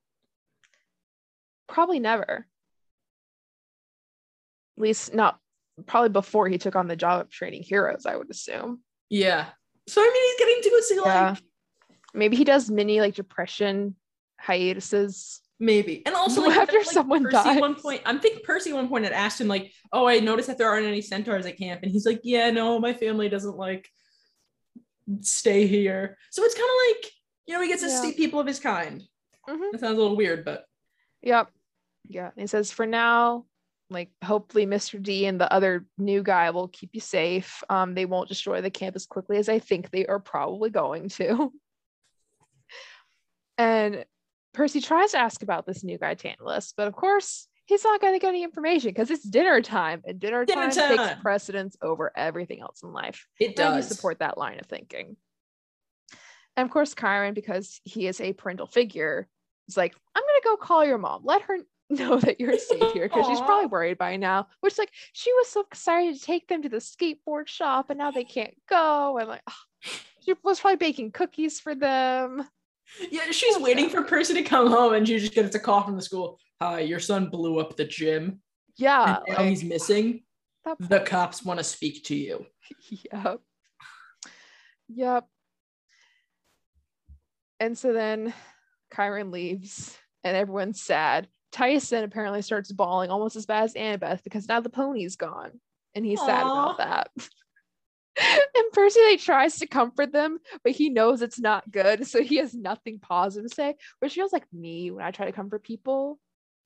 [1.68, 2.46] Probably never.
[4.78, 5.40] At least not
[5.88, 8.82] probably before he took on the job of training heroes, I would assume.
[9.10, 9.48] Yeah.
[9.88, 11.30] So I mean, he's getting to go see Yeah.
[11.32, 11.44] like
[12.14, 13.96] Maybe he does mini like depression
[14.40, 15.42] hiatuses.
[15.60, 18.76] Maybe, and also like After like, someone Percy at one point, I'm thinking Percy at
[18.76, 21.58] one point had asked him like, "Oh, I noticed that there aren't any centaurs at
[21.58, 23.90] camp," and he's like, "Yeah, no, my family doesn't like
[25.22, 27.12] stay here." So it's kind of like
[27.48, 28.02] you know he gets to Yeah.
[28.02, 29.04] see people of his kind.
[29.48, 29.72] Mhm.
[29.72, 30.66] That sounds a little weird, but
[31.22, 31.50] Yep.
[32.08, 32.28] Yeah.
[32.28, 33.46] And he says, for now,
[33.90, 35.02] like hopefully Mr.
[35.02, 37.64] D and the other new guy will keep you safe.
[37.70, 41.10] Um, they won't destroy the camp as quickly as I think they are probably going
[41.10, 41.52] to.
[43.58, 44.06] and
[44.54, 48.14] Percy tries to ask about this new guy, Tantalus, but of course he's not going
[48.14, 50.98] to get any information because it's dinner time, and dinner, Dinner time, time.
[51.10, 53.28] takes precedence over everything else in life.
[53.40, 53.88] it does.
[53.88, 55.16] support that line of thinking.
[56.58, 59.28] And of course, Chiron, because he is a parental figure,
[59.68, 61.22] is like, I'm gonna go call your mom.
[61.24, 61.58] Let her
[61.92, 64.48] know that you're safe here because she's probably worried by now.
[64.62, 68.12] Which, like, she was so excited to take them to the skateboard shop, and now
[68.12, 69.18] they can't go.
[69.20, 69.58] And like, ah,
[70.22, 72.48] she was probably baking cookies for them.
[73.12, 75.96] Yeah, she's waiting for Percy to come home, and she just gets a call from
[75.96, 76.40] the school.
[76.62, 78.42] Hi, your son blew up the gym,
[78.78, 80.24] Yeah, and now he's missing.
[80.80, 82.46] The cops want to speak to you.
[83.12, 83.42] Yep.
[84.90, 85.28] Yep.
[87.60, 88.34] And so then
[88.96, 91.28] Chiron leaves and everyone's sad.
[91.52, 95.60] Tyson apparently starts bawling almost as bad as Annabeth because now the pony's gone.
[95.96, 97.10] And he's sad about that.
[98.20, 102.08] and Percy like tries to comfort them, but he knows it's not good.
[102.08, 105.32] So he has nothing positive to say, which feels like me when I try to
[105.32, 106.20] comfort people.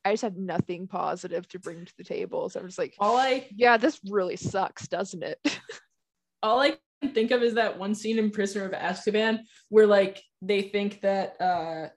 [0.06, 2.50] I just have nothing positive to bring to the table.
[2.50, 5.39] So I'm just like, All I yeah, this really sucks, doesn't it?
[6.44, 9.39] all I can think of is that one scene in Prisoner of Azkaban
[9.70, 11.88] where like they think that uh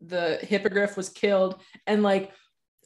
[0.00, 2.32] the hippogriff was killed and like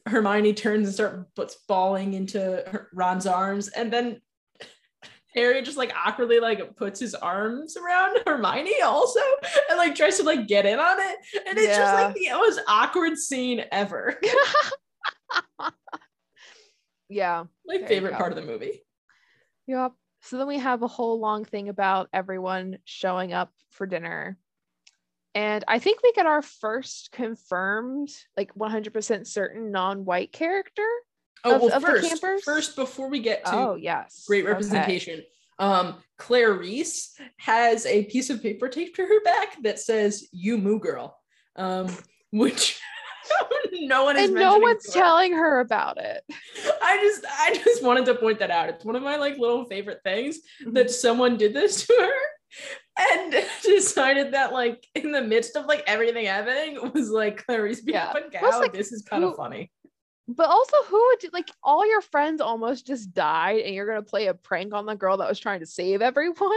[0.05, 0.93] Hermione turns and
[1.35, 4.19] starts bawling into her, Ron's arms and then
[5.35, 9.19] Harry just like awkwardly like puts his arms around Hermione also
[9.69, 11.17] and like tries to like get in on it
[11.47, 14.19] and it's just like the most awkward scene ever.
[17.09, 17.43] yeah.
[17.65, 18.83] My favorite part of the movie.
[19.67, 19.93] Yep.
[20.21, 24.37] So then we have a whole long thing about everyone showing up for dinner.
[25.35, 30.87] And I think we get our first confirmed, like 100% certain non white character.
[31.45, 34.23] Oh Of- well, of first, first before we get to Oh, yes.
[34.27, 34.51] great Okay.
[34.51, 35.23] representation.
[35.59, 40.79] Um, Clarisse has a piece of paper taped to her back that says "You Moo
[40.79, 41.17] Girl,"
[41.55, 41.87] um,
[42.31, 42.79] which
[43.73, 44.29] no one is.
[44.29, 44.99] And no one's her.
[44.99, 46.23] telling her about it.
[46.81, 48.69] I just, I just wanted to point that out.
[48.69, 50.73] It's one of my like little favorite things Mm-hmm.
[50.73, 52.09] that someone did this to her.
[52.95, 57.95] And decided that, like, in the midst of like everything happening, was like Clarisse being
[57.95, 58.13] Yeah.
[58.31, 58.59] gal.
[58.59, 59.71] like, this is kind of funny.
[60.27, 64.01] But also, who would you, like all your friends almost just died, and you're gonna
[64.01, 66.51] play a prank on the girl that was trying to save everyone?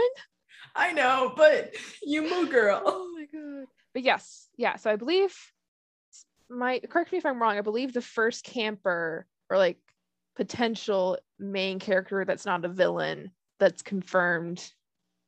[0.75, 2.81] I know, but you moo girl.
[2.85, 3.67] Oh my god.
[3.93, 4.77] But yes, yeah.
[4.77, 5.35] So I believe
[6.49, 7.57] my correct me if I'm wrong.
[7.57, 9.77] I believe the first camper or like
[10.35, 14.63] potential main character that's not a villain that's confirmed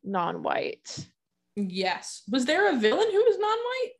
[0.03, 1.09] non-white.
[1.55, 2.23] Yes.
[2.29, 3.91] Was there a villain who was non-white?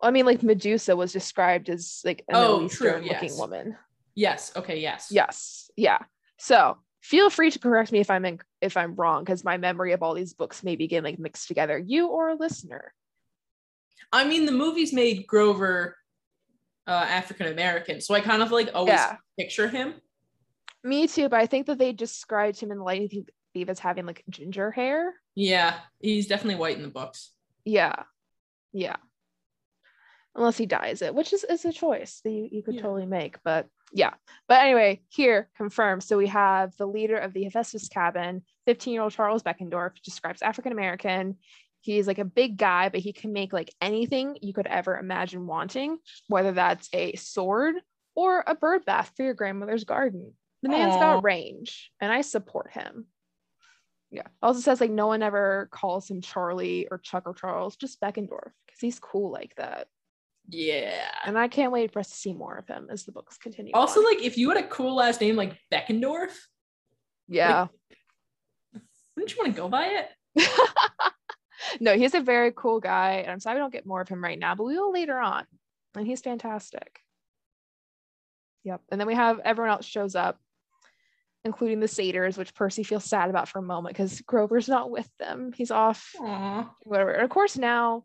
[0.00, 3.38] I mean, like Medusa was described as like an Oh, Middle true, Eastern looking yes.
[3.38, 3.76] woman.
[4.14, 4.52] Yes.
[4.56, 4.80] Okay.
[4.80, 5.08] Yes.
[5.10, 5.70] Yes.
[5.76, 5.98] Yeah.
[6.38, 9.92] So feel free to correct me if I'm in, if I'm wrong, because my memory
[9.92, 11.78] of all these books may be getting like mixed together.
[11.78, 12.92] You or a listener.
[14.12, 15.96] I mean, the movies made Grover
[16.86, 19.16] uh, African American, so I kind of like always Yeah.
[19.38, 19.94] picture him.
[20.84, 23.80] Me too, but I think that they described him in the Lightning Thief- Thief as
[23.80, 25.14] having like ginger hair.
[25.34, 27.32] Yeah, he's definitely white in the books.
[27.64, 28.04] Yeah.
[28.72, 28.96] Yeah.
[30.36, 32.82] Unless he dies it, which is, is a choice that you, you could Yeah.
[32.82, 33.38] totally make.
[33.42, 34.14] But yeah.
[34.48, 36.02] But anyway, here confirmed.
[36.02, 40.42] So we have the leader of the Hephaestus cabin, 15 year old Charles Beckendorf, describes
[40.42, 41.38] African American.
[41.80, 45.46] He's like a big guy, but he can make like anything you could ever imagine
[45.46, 47.76] wanting, whether that's a sword
[48.14, 50.34] or a bird bath for your grandmother's garden.
[50.62, 51.00] The man's Aw.
[51.00, 53.06] got range, and I support him.
[54.10, 54.26] Yeah.
[54.42, 58.50] Also says like no one ever calls him Charlie or Chuck or Charles, just Beckendorf,
[58.66, 59.88] because he's cool like that.
[60.48, 61.08] Yeah.
[61.24, 63.72] And I can't wait for us to see more of him as the books continue.
[63.74, 64.06] Also, on.
[64.06, 66.32] like if you had a cool last name like Beckendorf,
[67.28, 67.66] yeah.
[69.16, 70.08] wouldn't you want to go by it?
[71.80, 74.22] no, he's a very cool guy, and I'm sorry we don't get more of him
[74.22, 75.44] right now, but we will later on.
[75.96, 77.00] And he's fantastic.
[78.64, 78.82] Yep.
[78.90, 80.38] And then we have everyone else shows up,
[81.44, 85.08] including the satyrs, which Percy feels sad about for a moment because Grover's not with
[85.18, 85.52] them.
[85.56, 86.70] He's off Aw.
[86.82, 87.12] whatever.
[87.12, 88.04] And of course, now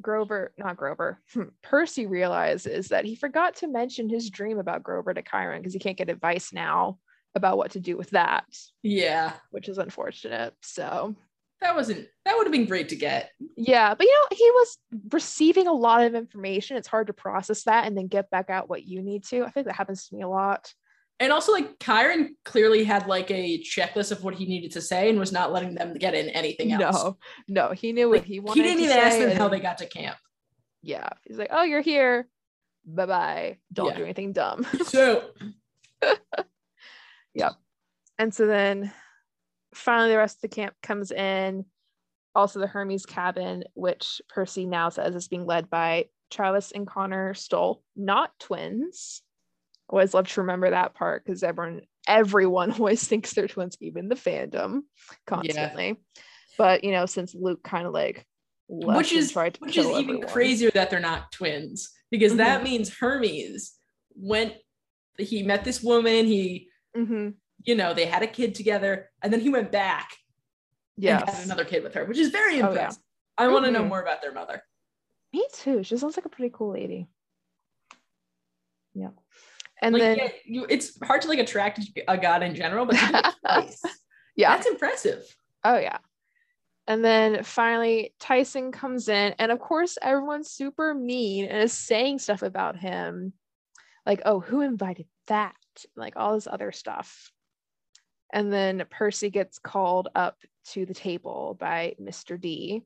[0.00, 5.14] Grover, not Grover, hmm, Percy realizes that he forgot to mention his dream about Grover
[5.14, 6.98] to Chiron because he can't get advice now
[7.34, 8.44] about what to do with that,
[8.82, 10.54] Yeah, which is unfortunate.
[10.62, 11.14] So,
[11.60, 12.08] that wasn't.
[12.24, 13.30] That would have been great to get.
[13.56, 14.78] yeah, but you know, he was
[15.12, 16.76] receiving a lot of information.
[16.78, 19.44] It's hard to process that and then get back out what you need to.
[19.44, 20.72] I think that happens to me a lot.
[21.20, 25.10] And also, like Chiron clearly had like a checklist of what he needed to say
[25.10, 26.96] and was not letting them get in anything else.
[27.04, 28.62] No, no, he knew Like, what he wanted.
[28.62, 30.16] he didn't even ask them how they got to camp.
[30.82, 32.26] Yeah, he's like, "Oh, you're here.
[32.86, 33.58] Bye bye.
[33.72, 33.96] Don't Yeah.
[33.98, 35.30] do anything dumb." So
[37.34, 37.50] yeah,
[38.18, 38.90] And so then
[39.74, 41.66] finally the rest of the camp comes in.
[42.34, 47.34] Also the Hermes cabin, which Percy now says is being led by Travis and Connor
[47.34, 49.22] Stoll, not twins.
[49.90, 54.14] Always love to remember that part because everyone everyone always thinks they're twins, even the
[54.14, 54.82] fandom
[55.26, 55.96] constantly.
[56.56, 58.24] But you know, since Luke kind of like
[58.68, 60.28] left which is which is even everyone.
[60.28, 62.64] crazier that they're not twins because that Mm-hmm.
[62.64, 63.74] means Hermes
[64.14, 64.54] went
[65.18, 67.34] he met this woman he Mhm.
[67.64, 70.10] you know they had a kid together and then he went back
[70.96, 72.86] yeah had another kid with her which is very Oh, yeah.
[72.86, 73.02] impressive
[73.36, 73.88] I want to know Mhm.
[73.88, 74.62] more about their mother
[75.32, 75.82] Me too.
[75.82, 77.08] She sounds like a pretty cool lady.
[78.94, 79.10] Yeah.
[79.82, 82.96] And like then yeah, you, it's hard to like attract a god in general but
[82.96, 83.82] to do it twice,
[84.36, 84.54] yeah.
[84.54, 85.24] that's impressive
[85.64, 85.98] Oh yeah.
[86.86, 92.18] And then finally, Tyson comes in, and of course, everyone's super mean and is saying
[92.18, 93.32] stuff about him,
[94.06, 95.54] like, "Oh, who invited that?"
[95.94, 97.30] Like all this other stuff.
[98.32, 100.38] And then Percy gets called up
[100.72, 102.40] to the table by Mr.
[102.40, 102.82] D.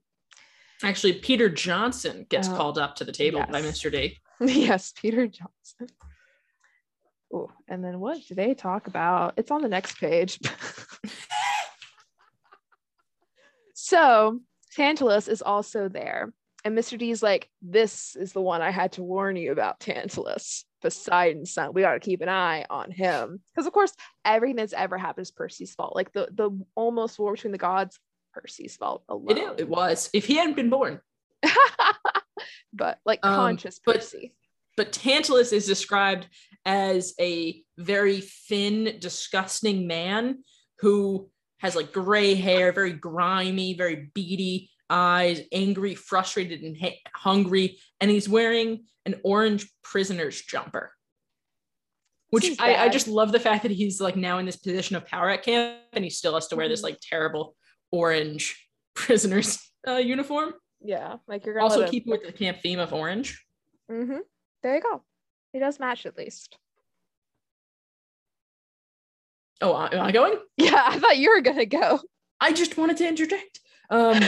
[0.83, 3.63] Actually, Peter Johnson gets Oh, called up to the table by.
[3.63, 3.91] Mr.
[3.93, 4.19] D.
[4.41, 5.89] yes, Peter Johnson.
[7.33, 9.35] Oh, and then what do they talk about?
[9.37, 10.39] It's on the next page.
[13.75, 14.41] so
[14.77, 16.33] Tantalus is also there.
[16.65, 16.97] And Mr.
[16.97, 21.75] D's like, this is the one I had to warn you about, Tantalus, Poseidon's son.
[21.75, 23.41] We got to keep an eye on him.
[23.53, 23.93] Because, of course,
[24.25, 25.95] everything that's ever happened is Percy's fault.
[25.95, 27.99] Like the, the almost war between the gods,
[28.33, 29.37] Percy's fault alone.
[29.37, 30.09] It, it was.
[30.15, 31.01] If he hadn't been born.
[32.73, 34.35] but like Um, conscious Percy.
[34.77, 36.27] But Tantalus is described
[36.65, 40.43] as a very thin, disgusting man
[40.81, 47.79] who has like gray hair, very grimy, very beady eyes, angry, frustrated, and ha- hungry.
[48.01, 50.93] And he's wearing an orange prisoner's jumper.
[52.31, 55.07] Which I, I just love the fact that he's like now in this position of
[55.07, 56.85] power at camp and he still has to wear this Mhm.
[56.85, 57.55] like terrible
[57.93, 60.55] orange prisoner's uh, uniform.
[60.81, 63.43] Yeah, like you're gonna Also keeping with the camp theme of orange.
[63.91, 64.19] Mm-hmm.
[64.65, 65.03] There you go.
[65.53, 66.57] He does match at least.
[69.61, 70.35] Oh, am I going?
[70.57, 72.01] Yeah, I thought you were gonna go.
[72.41, 73.61] I just wanted to interject.
[73.91, 74.21] Um,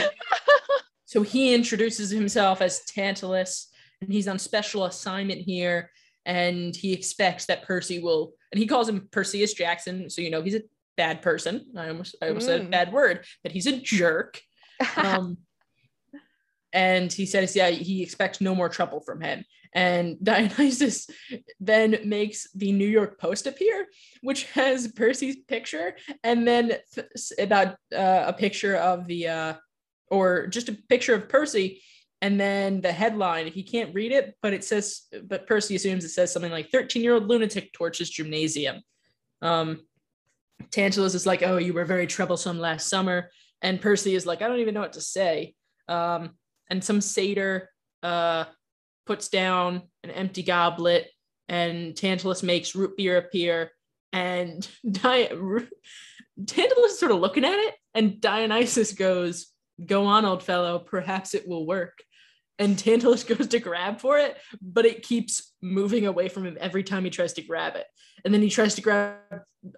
[1.05, 3.67] so he introduces himself as Tantalus,
[4.01, 5.89] and he's on special assignment here,
[6.25, 10.43] and he expects that Percy will, and he calls him Perseus Jackson, so you know
[10.43, 10.61] he's a
[10.97, 11.65] bad person.
[11.75, 12.71] I almost, I almost said a Mm.
[12.71, 14.39] bad word, that he's a jerk.
[14.97, 15.37] Um,
[16.77, 19.43] and he says, yeah, he expects no more trouble from him.
[19.73, 21.09] And Dionysus
[21.59, 23.87] then makes the New York Post appear,
[24.21, 29.53] which has Percy's picture, and then th- about uh, a picture of the, uh,
[30.11, 31.81] or just a picture of Percy,
[32.21, 33.47] and then the headline.
[33.47, 37.01] He can't read it, but it says, but Percy assumes it says something like 13
[37.01, 38.83] year old lunatic torches gymnasium.
[39.41, 39.81] Um,
[40.69, 43.31] Tantalus is like, oh, you were very troublesome last summer.
[43.63, 45.55] And Percy is like, I don't even know what to say.
[45.87, 46.35] Um,
[46.69, 47.69] and some satyr
[48.03, 48.45] uh,
[49.05, 51.09] puts down an empty goblet,
[51.47, 53.71] and Tantalus makes root beer appear.
[54.13, 55.29] And Di-
[56.45, 59.47] Tantalus is sort of looking at it, and Dionysus goes,
[59.85, 61.99] Go on, old fellow, perhaps it will work.
[62.59, 66.83] And Tantalus goes to grab for it, but it keeps moving away from him every
[66.83, 67.85] time he tries to grab it.
[68.25, 69.17] And then he tries to grab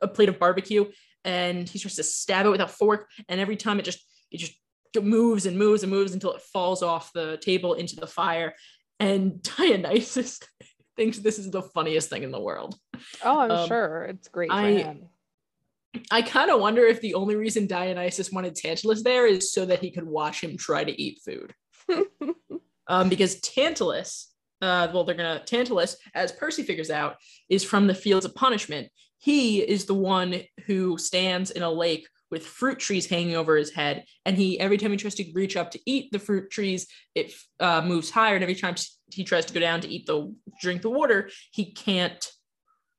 [0.01, 0.85] a plate of barbecue
[1.25, 3.09] and he tries to stab it with a fork.
[3.27, 3.99] And every time it just
[4.31, 4.53] it just
[5.01, 8.53] moves and moves and moves until it falls off the table into the fire.
[8.99, 10.39] And Dionysus
[10.97, 12.75] thinks this is the funniest thing in the world.
[13.23, 14.97] oh, I'm Um, sure it's great for I-.
[16.11, 19.79] I kind of wonder if the only reason Dionysus wanted Tantalus there is so that
[19.79, 21.53] he could watch him try to eat food.
[22.87, 27.15] um, because Tantalus, uh, well, they're gonna Tantalus, as Percy figures out,
[27.49, 28.89] is from the Fields of Punishment.
[29.17, 33.71] He is the one who stands in a lake with fruit trees hanging over his
[33.71, 36.87] head, and he every time he tries to reach up to eat the fruit trees,
[37.15, 38.75] it uh, moves higher, and every time
[39.11, 42.27] he tries to go down to eat the drink the water, he can't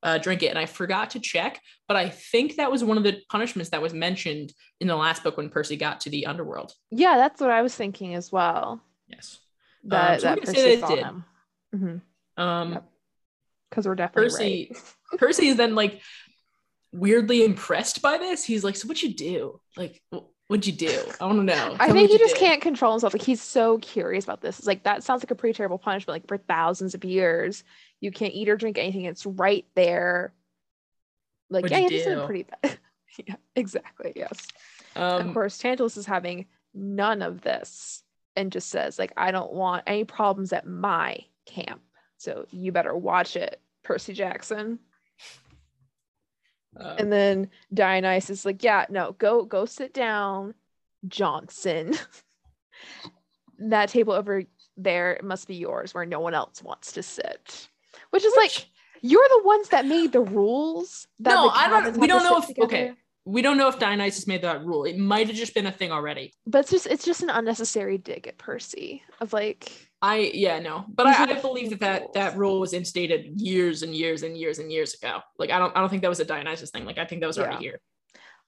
[0.03, 0.47] uh, drink it.
[0.47, 3.83] And I forgot to check, but I think that was one of the punishments that
[3.83, 6.73] was mentioned in the last book when Percy got to the underworld.
[6.91, 8.81] yeah, that's what I was thinking as well.
[9.09, 9.39] Yes.
[9.85, 11.05] That so that Percy that saw did.
[11.05, 11.25] him.
[11.75, 12.43] Mm-hmm.
[12.43, 12.85] Um, Yep.
[13.69, 15.19] Because we're definitely Percy, right.
[15.21, 16.01] Percy is then like
[16.93, 18.45] weirdly impressed by this.
[18.45, 19.61] He's like, "So what'd you do?
[19.77, 20.03] Like,
[20.49, 21.03] what'd you do?
[21.21, 23.15] I want to know." I Tell think he just did." can't control himself.
[23.15, 24.59] Like he's so curious about this.
[24.59, 26.15] It's like that sounds like a pretty terrible punishment.
[26.15, 27.65] Like for thousands of years,
[28.01, 29.05] you can't eat or drink anything.
[29.05, 30.33] It's right there.
[31.49, 32.27] Like What'd yeah, you do?
[32.27, 32.79] pretty bad.
[33.27, 34.13] yeah, exactly.
[34.17, 34.47] Yes.
[34.97, 38.03] Um, of course, Tantalus is having none of this
[38.37, 41.81] and just says like, I don't want any problems at my camp.
[42.19, 44.79] So you better watch it, Percy Jackson.
[46.79, 50.55] Uh, And then Dionysus is like, yeah, no, go go sit down,
[51.09, 51.95] Johnson.
[53.59, 54.45] that table over
[54.77, 57.69] there must be yours where no one else wants to sit.
[58.11, 58.67] Which is Which- like
[59.03, 61.07] you're the ones that made the rules.
[61.19, 62.93] No, the I don't- we don't know if- okay.
[63.25, 64.85] we don't know if Dionysus made that rule.
[64.85, 66.33] It might have just been a thing already.
[66.47, 70.87] But it's just it's just an unnecessary dig at Percy of like I yeah no,
[70.89, 74.59] but I, I believe that, that that rule was instated years and years and years
[74.59, 75.21] and years ago.
[75.39, 76.87] Like I don't I don't think that was a Dionysus thing.
[76.87, 77.71] Like I think that was already Yeah.
[77.73, 77.81] here.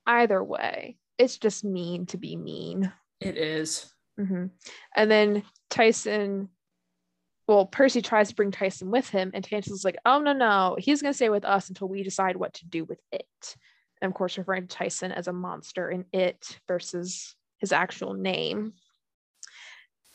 [0.07, 2.91] either way, it's just mean to be mean.
[3.21, 3.93] It is.
[4.19, 4.51] Mhm.
[4.97, 6.49] And then Tyson,
[7.47, 11.03] well, Percy tries to bring Tyson with him, and is like, oh, no, no, he's
[11.03, 13.57] going to stay with us until we decide what to do with it.
[14.01, 18.73] And of course, referring to Tyson as a monster in it versus his actual name.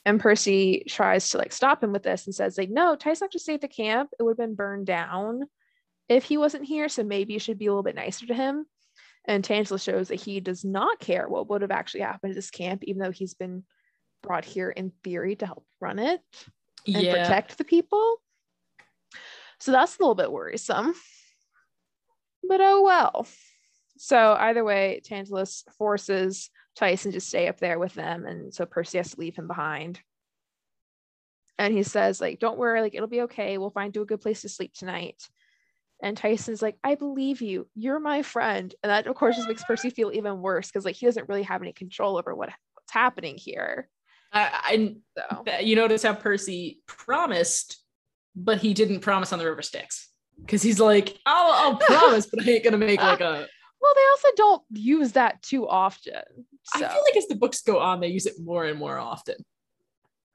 [0.07, 3.43] And Percy tries to like stop him with this and says, like, no, Tyson just
[3.43, 4.11] stayed at the camp.
[4.17, 5.49] It would have been burned down
[6.07, 6.87] if he wasn't here.
[6.87, 8.65] So maybe you should be a little bit nicer to him.
[9.25, 12.49] And Tantalus shows that he does not care what would have actually happened at this
[12.49, 13.65] camp, even though he's been
[14.23, 16.21] brought here in theory to help run it
[16.85, 17.23] and yeah.
[17.23, 18.15] protect the people.
[19.59, 20.93] So that's a little bit worrisome.
[22.47, 23.27] But oh well.
[23.97, 28.25] So either way, Tantalus forces Tyson to stay up there with them.
[28.25, 29.99] And so Percy has to leave him behind.
[31.57, 33.57] And he says, like, don't worry, like it'll be okay.
[33.57, 35.27] We'll find you a good place to sleep tonight.
[36.03, 37.67] And Tyson's like, I believe you.
[37.73, 38.73] You're my friend.
[38.83, 41.43] And that of course just makes Percy feel even worse because like he doesn't really
[41.43, 43.89] have any control over what, what's happening here.
[44.31, 47.81] I, So you notice how Percy promised,
[48.35, 50.09] but he didn't promise on the river Styx.
[50.39, 53.47] Because he's like, I'll, I'll promise, but I ain't gonna make like a.
[53.81, 56.21] well, they also don't use that too often.
[56.73, 59.35] I feel like as the books go on, they use it more and more often.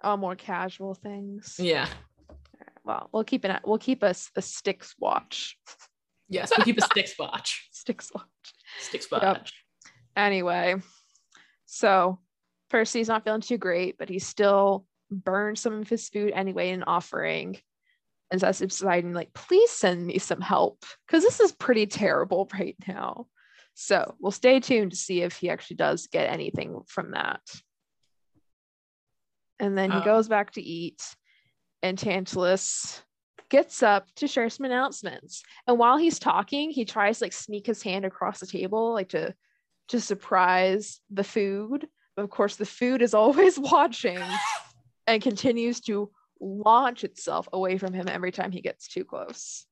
[0.02, 1.56] all more casual things.
[1.58, 1.86] Yeah.
[2.84, 5.56] Well, we'll keep an we'll keep us a Styx watch.
[6.28, 7.68] Yes, we'll keep a Styx watch.
[7.72, 8.10] Styx
[9.10, 9.22] watch.
[9.22, 9.36] Yep.
[9.36, 9.52] watch.
[10.16, 10.76] Anyway,
[11.66, 12.18] so
[12.70, 16.82] Percy's not feeling too great, but he still burned some of his food anyway in
[16.82, 17.58] offering.
[18.30, 22.76] And to Poseidon, like, please send me some help because this is pretty terrible right
[22.88, 23.26] now.
[23.74, 27.40] So we'll stay tuned to see if he actually does get anything from that.
[29.58, 30.04] And then he Uh.
[30.04, 31.02] goes back to eat,
[31.82, 33.02] and Tantalus
[33.48, 35.42] gets up to share some announcements.
[35.66, 39.10] And while he's talking, he tries to like sneak his hand across the table, like
[39.10, 39.34] to
[39.88, 41.86] to surprise the food.
[42.16, 44.22] But of course, the food is always watching
[45.06, 46.10] and continues to
[46.40, 49.66] launch itself away from him every time he gets too close.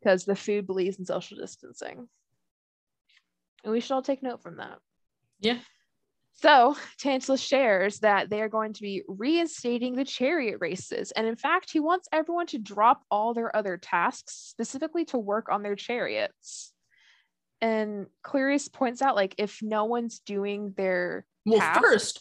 [0.00, 2.08] Because the food believes in social distancing.
[3.64, 4.78] And we should all take note from that.
[5.40, 5.58] Yeah.
[6.34, 11.10] So Tantalus shares that they are going to be reinstating the chariot races.
[11.10, 15.48] And in fact, he wants everyone to drop all their other tasks, specifically to work
[15.50, 16.72] on their chariots.
[17.60, 22.20] And Clarisse points out, like, if no one's doing their Well, task- first,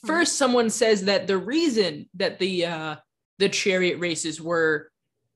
[0.00, 0.06] Hmm.
[0.06, 2.96] first someone says that the reason that the uh
[3.38, 4.90] the chariot races were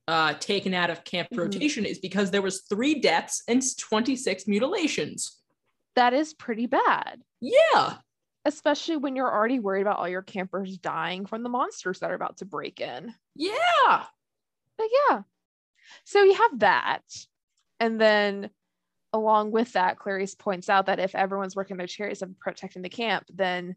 [0.07, 1.37] uh taken out of camp Mhm.
[1.37, 5.39] rotation is because there was three deaths and 26 mutilations.
[5.95, 7.97] That is pretty bad, Yeah.
[8.45, 12.15] especially when you're already worried about all your campers dying from the monsters that are
[12.15, 13.13] about to break in.
[13.35, 14.05] Yeah.
[14.77, 15.21] But yeah.
[16.03, 17.03] So you have that.
[17.79, 18.49] And then
[19.13, 22.89] along with that, Clarisse points out that if everyone's working their chariots and protecting the
[22.89, 23.75] camp, then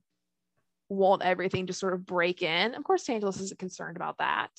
[0.88, 2.74] won't everything just sort of break in?
[2.74, 4.50] Of course, Tantalus isn't concerned about that.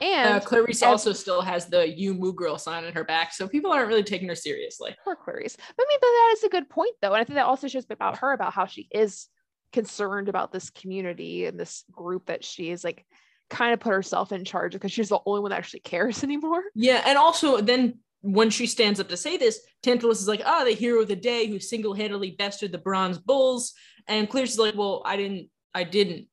[0.00, 3.32] Uh, And Clarisse ev- also still has the you moo girl sign on her back,
[3.32, 4.96] so people aren't really taking her seriously.
[5.04, 5.56] poor Clarisse.
[5.56, 7.12] But I mean, but that is a good point though.
[7.12, 9.28] And I think that also shows about her about how she is
[9.72, 13.06] concerned about this community and this group that she is like
[13.48, 16.62] kind of put herself in charge because she's the only one that actually cares anymore.
[16.74, 20.64] Yeah, and also then when she stands up to say this, Tantalus is like, "Ah,
[20.64, 23.72] the hero of the day who single-handedly bested the bronze bulls,"
[24.08, 26.28] and Clarisse is like, "Well, I didn't, I didn't,"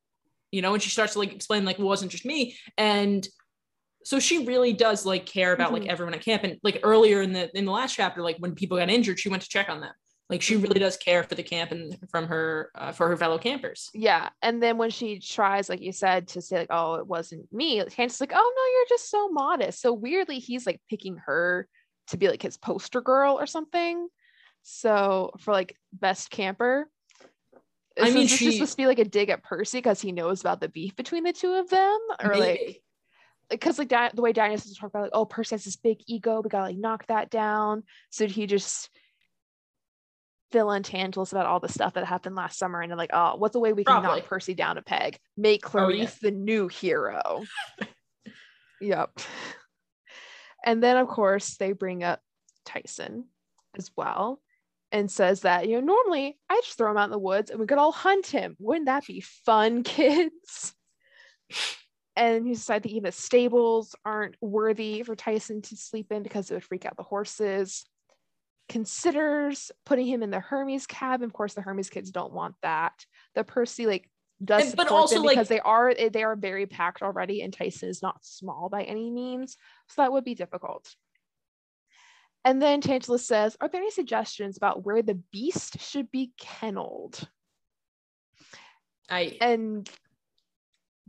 [0.52, 3.26] you know, and she starts to like explain like it wasn't just me, and
[4.10, 5.88] so she really does like care about like Mhm.
[5.92, 8.76] everyone at camp, and like earlier in the in the last chapter, like when people
[8.76, 9.92] got injured, she went to check on them.
[10.28, 13.38] Like she really does care for the camp and from her uh, for her fellow
[13.38, 13.88] campers.
[13.94, 14.30] Yeah.
[14.42, 17.78] And then when she tries, like you said, to say, like, oh, it wasn't me,
[17.84, 19.80] Tantalus like, oh no, you're just so modest.
[19.80, 21.68] So weirdly, he's like picking her
[22.08, 24.08] to be like his poster girl or something.
[24.62, 26.90] So for like best camper.
[27.96, 30.00] I mean, is this she- just supposed to be like a dig at Percy because
[30.00, 32.82] he knows about the beef between the two of them, or like Maybe.
[33.50, 36.40] Because like the way Dionysus was talking about like, oh, Percy has this big ego,
[36.40, 37.82] we gotta like knock that down.
[38.10, 38.88] So he just
[40.52, 43.56] fill in Tantalus about all the stuff that happened last summer, and like, oh, what's
[43.56, 44.20] a way we can Probably.
[44.20, 45.18] knock Percy down a peg?
[45.36, 46.04] Make Oh, yeah.
[46.04, 47.42] Clarisse the new hero.
[48.80, 49.18] yep.
[50.64, 52.20] And then of course they bring up
[52.64, 53.24] Tyson
[53.76, 54.40] as well.
[54.92, 57.60] And says that, you know, normally I just throw him out in the woods and
[57.60, 58.56] we could all hunt him.
[58.58, 60.74] Wouldn't that be fun, kids?
[62.20, 66.50] And he decided that even the stables aren't worthy for Tyson to sleep in because
[66.50, 67.86] it would freak out the horses.
[68.68, 71.24] Considers putting him in the Hermes cabin.
[71.24, 73.06] Of course, the Hermes kids don't want that.
[73.34, 74.10] The Percy like
[74.44, 77.52] does And- but also, like- because they are eh, they are very packed already, and
[77.54, 79.56] Tyson is not small by any means,
[79.88, 80.94] so that would be difficult.
[82.44, 87.28] And then Tantalus says, "Are there any suggestions about where the beast should be kennelled?"
[89.08, 89.90] I and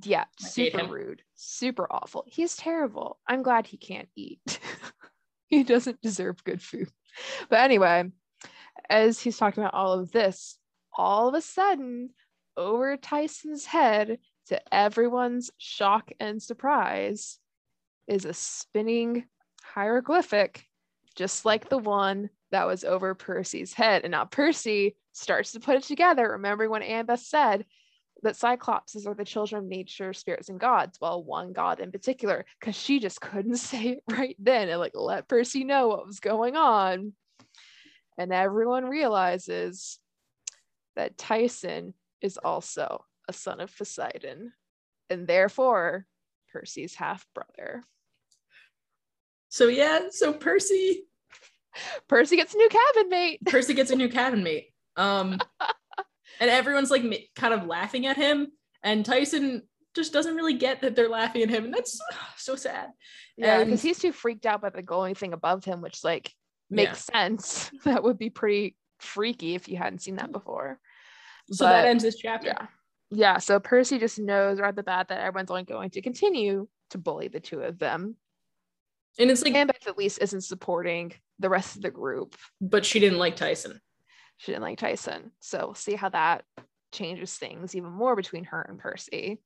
[0.03, 2.23] yeah, super rude, super awful.
[2.27, 3.19] He's terrible.
[3.27, 4.59] I'm glad he can't eat.
[5.47, 6.89] he doesn't deserve good food.
[7.49, 8.11] But anyway,
[8.89, 10.57] as he's talking about all of this,
[10.95, 12.11] all of a sudden,
[12.57, 17.39] over Tyson's head, to everyone's shock and surprise,
[18.07, 19.25] is a spinning
[19.63, 20.65] hieroglyphic,
[21.15, 24.03] just like the one that was over Percy's head.
[24.03, 27.65] And now Percy starts to put it together, remembering when Annabeth said
[28.23, 30.99] that Cyclopses are the children of nature, spirits, and gods.
[31.01, 34.93] Well, one god in particular, because she just couldn't say it right then and like
[34.95, 37.13] let Percy know what was going on.
[38.17, 39.99] And everyone realizes
[40.95, 44.53] that Tyson is also a son of Poseidon,
[45.09, 46.05] and therefore
[46.51, 47.85] Percy's half brother.
[49.49, 51.03] So yeah, so Percy
[52.07, 53.39] Percy gets a new cabin mate.
[53.45, 54.69] Percy gets a new cabin mate.
[54.95, 55.39] Um
[56.39, 57.03] and everyone's like
[57.35, 58.47] kind of laughing at him
[58.83, 59.63] and Tyson
[59.93, 61.99] just doesn't really get that they're laughing at him and that's
[62.37, 62.89] so sad.
[63.37, 66.33] Yeah, because he's too freaked out by the glowing thing above him, which like
[66.69, 67.19] makes yeah.
[67.19, 67.71] sense.
[67.85, 70.79] That would be pretty freaky if you hadn't seen that before.
[71.51, 72.47] So but, that ends this chapter.
[72.47, 72.67] Yeah.
[73.09, 73.37] Yeah.
[73.39, 76.97] So Percy just knows right at the bat that everyone's only going to continue to
[76.97, 78.15] bully the two of them.
[79.19, 82.35] And it's like Annabeth at least isn't supporting the rest of the group.
[82.61, 83.81] But she didn't like Tyson.
[84.41, 85.31] She didn't like Tyson.
[85.39, 86.45] So we'll see how that
[86.91, 89.39] changes things even more between her and Percy.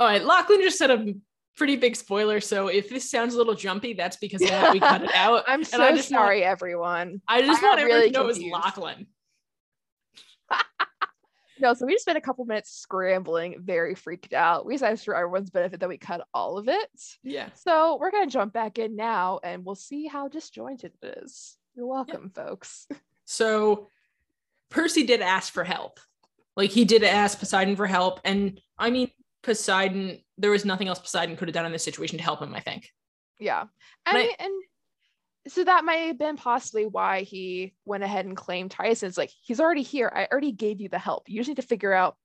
[0.00, 1.14] All right, Lachlan just said a
[1.56, 2.40] pretty big spoiler.
[2.40, 5.44] So if this sounds a little jumpy, that's because we cut it out.
[5.46, 7.22] I'm so I just sorry, want, everyone.
[7.28, 8.40] I just I want everyone really to know confused.
[8.40, 9.06] it was Lachlan.
[11.60, 14.66] no, so we just spent a couple minutes scrambling, very freaked out.
[14.66, 16.90] We decided for everyone's benefit that we cut all of it.
[17.22, 17.50] Yeah.
[17.54, 21.56] So we're gonna jump back in now and we'll see how disjointed it is.
[21.76, 22.44] You're welcome, yeah.
[22.44, 22.88] folks.
[23.32, 23.88] So
[24.70, 25.98] Percy did ask for help.
[26.56, 28.20] Like he did ask Poseidon for help.
[28.24, 29.10] And I mean,
[29.42, 32.54] Poseidon, there was nothing else Poseidon could have done in this situation to help him,
[32.54, 32.90] I think.
[33.40, 33.64] Yeah.
[34.06, 34.52] And, and, I, and
[35.48, 39.08] so that might have been possibly why he went ahead and claimed Tyson.
[39.08, 40.12] It's like, he's already here.
[40.14, 41.28] I already gave you the help.
[41.28, 42.16] You just need to figure out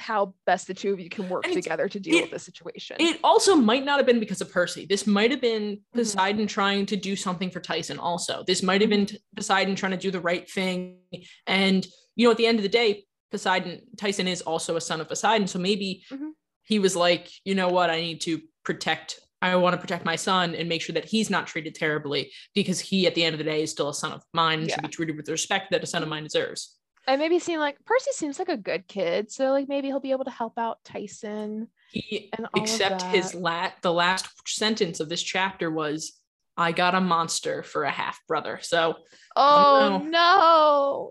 [0.00, 2.96] how best the two of you can work together to deal it, with the situation.
[2.98, 4.86] It also might not have been because of Percy.
[4.86, 5.98] This might have been mm-hmm.
[5.98, 6.46] Poseidon mm-hmm.
[6.46, 8.42] trying to do something for Tyson also.
[8.46, 9.36] This might have been mm-hmm.
[9.36, 10.98] Poseidon trying to do the right thing.
[11.46, 11.86] And,
[12.16, 15.08] you know, at the end of the day, Poseidon, Tyson is also a son of
[15.08, 15.46] Poseidon.
[15.46, 16.30] So maybe mm-hmm.
[16.64, 20.16] he was like, you know what, I need to protect I want to protect my
[20.16, 23.38] son and make sure that he's not treated terribly because he, at the end of
[23.38, 24.74] the day, is still a son of mine and yeah.
[24.74, 26.76] should be treated with the respect that a son of mine deserves.
[27.06, 30.12] And maybe seem like Percy seems like a good kid, so like maybe he'll be
[30.12, 31.68] able to help out Tyson.
[31.90, 36.12] He except his lat the last sentence of this chapter was,
[36.56, 38.96] "I got a monster for a half brother." So
[39.34, 41.10] oh no,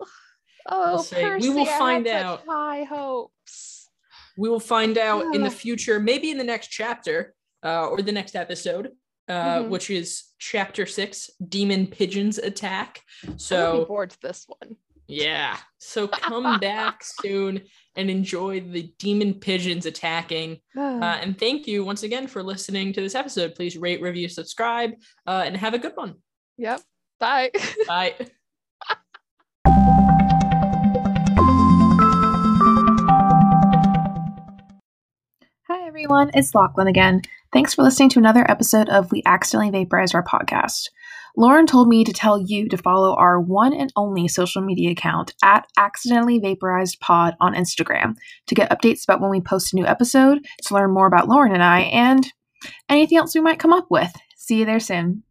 [0.67, 2.43] oh Percy, we will find out.
[2.47, 3.89] High hopes.
[4.37, 8.11] We will find out in the future, maybe in the next chapter uh, or the
[8.13, 8.91] next episode,
[9.27, 9.69] uh, mm-hmm.
[9.69, 13.01] which is chapter six, Demon Pigeons Attack.
[13.35, 14.77] So I'm forward to this one.
[15.09, 15.57] Yeah.
[15.79, 17.61] So come back soon
[17.95, 20.59] and enjoy the demon pigeons attacking.
[20.77, 23.55] uh, and thank you once again for listening to this episode.
[23.55, 24.91] Please rate, review, subscribe,
[25.27, 26.15] uh, and have a good one.
[26.57, 26.81] Yep.
[27.19, 27.51] Bye.
[27.87, 28.15] Bye.
[35.67, 36.31] Hi, everyone.
[36.33, 37.23] It's Lachlan again.
[37.51, 40.89] Thanks for listening to another episode of We Accidentally Vaporized Our Podcast.
[41.37, 45.33] Lauren told me to tell you to follow our one and only social media account
[45.43, 48.15] at Accidentally Vaporized Pod on Instagram
[48.47, 51.53] to get updates about when we post a new episode, to learn more about Lauren
[51.53, 52.31] and I, and
[52.89, 54.11] anything else we might come up with.
[54.37, 55.23] See you there soon.